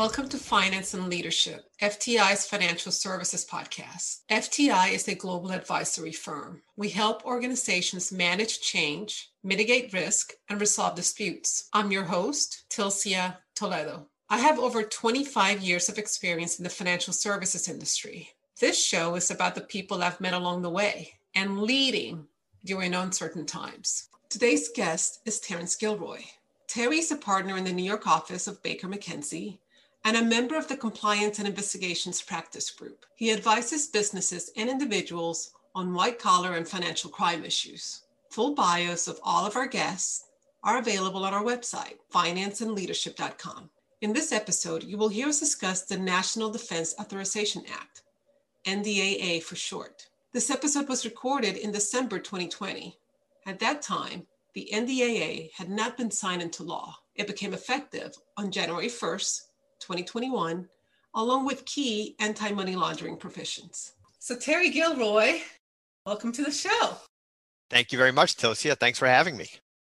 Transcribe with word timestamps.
Welcome 0.00 0.30
to 0.30 0.38
Finance 0.38 0.94
and 0.94 1.10
Leadership, 1.10 1.66
FTI's 1.82 2.46
financial 2.46 2.90
services 2.90 3.44
podcast. 3.44 4.20
FTI 4.30 4.94
is 4.94 5.06
a 5.06 5.14
global 5.14 5.52
advisory 5.52 6.10
firm. 6.10 6.62
We 6.74 6.88
help 6.88 7.26
organizations 7.26 8.10
manage 8.10 8.62
change, 8.62 9.28
mitigate 9.44 9.92
risk, 9.92 10.32
and 10.48 10.58
resolve 10.58 10.94
disputes. 10.94 11.68
I'm 11.74 11.92
your 11.92 12.04
host, 12.04 12.64
Tilcia 12.70 13.36
Toledo. 13.54 14.06
I 14.30 14.38
have 14.38 14.58
over 14.58 14.82
25 14.82 15.60
years 15.60 15.90
of 15.90 15.98
experience 15.98 16.58
in 16.58 16.64
the 16.64 16.70
financial 16.70 17.12
services 17.12 17.68
industry. 17.68 18.30
This 18.58 18.82
show 18.82 19.16
is 19.16 19.30
about 19.30 19.54
the 19.54 19.60
people 19.60 20.02
I've 20.02 20.18
met 20.18 20.32
along 20.32 20.62
the 20.62 20.70
way 20.70 21.12
and 21.34 21.60
leading 21.60 22.26
during 22.64 22.94
uncertain 22.94 23.44
times. 23.44 24.08
Today's 24.30 24.70
guest 24.74 25.20
is 25.26 25.40
Terence 25.40 25.76
Gilroy. 25.76 26.20
Terry 26.68 27.00
is 27.00 27.10
a 27.10 27.16
partner 27.16 27.58
in 27.58 27.64
the 27.64 27.72
New 27.72 27.82
York 27.84 28.06
office 28.06 28.46
of 28.46 28.62
Baker 28.62 28.88
McKenzie 28.88 29.58
and 30.04 30.16
a 30.16 30.24
member 30.24 30.56
of 30.56 30.68
the 30.68 30.76
Compliance 30.76 31.38
and 31.38 31.46
Investigations 31.46 32.22
Practice 32.22 32.70
Group. 32.70 33.04
He 33.16 33.32
advises 33.32 33.88
businesses 33.88 34.50
and 34.56 34.68
individuals 34.68 35.52
on 35.74 35.94
white 35.94 36.18
collar 36.18 36.56
and 36.56 36.66
financial 36.66 37.10
crime 37.10 37.44
issues. 37.44 38.02
Full 38.30 38.54
bios 38.54 39.08
of 39.08 39.20
all 39.22 39.46
of 39.46 39.56
our 39.56 39.66
guests 39.66 40.24
are 40.62 40.78
available 40.78 41.24
on 41.24 41.34
our 41.34 41.44
website, 41.44 41.96
financeandleadership.com. 42.12 43.70
In 44.00 44.12
this 44.12 44.32
episode, 44.32 44.82
you 44.82 44.96
will 44.96 45.08
hear 45.08 45.28
us 45.28 45.40
discuss 45.40 45.82
the 45.82 45.98
National 45.98 46.50
Defense 46.50 46.94
Authorization 46.98 47.62
Act, 47.70 48.02
NDAA 48.66 49.42
for 49.42 49.56
short. 49.56 50.06
This 50.32 50.50
episode 50.50 50.88
was 50.88 51.04
recorded 51.04 51.56
in 51.56 51.72
December 51.72 52.18
2020. 52.18 52.96
At 53.46 53.58
that 53.58 53.82
time, 53.82 54.26
the 54.54 54.68
NDAA 54.72 55.50
had 55.52 55.68
not 55.68 55.96
been 55.96 56.10
signed 56.10 56.42
into 56.42 56.62
law. 56.62 56.96
It 57.14 57.26
became 57.26 57.52
effective 57.52 58.14
on 58.36 58.50
January 58.50 58.88
1st, 58.88 59.40
2021, 59.80 60.68
along 61.14 61.46
with 61.46 61.64
key 61.64 62.14
anti 62.20 62.50
money 62.50 62.76
laundering 62.76 63.16
provisions. 63.16 63.94
So, 64.18 64.36
Terry 64.36 64.70
Gilroy, 64.70 65.40
welcome 66.06 66.32
to 66.32 66.44
the 66.44 66.52
show. 66.52 66.96
Thank 67.70 67.92
you 67.92 67.98
very 67.98 68.12
much, 68.12 68.36
Tilcia. 68.36 68.76
Thanks 68.76 68.98
for 68.98 69.06
having 69.06 69.36
me. 69.36 69.48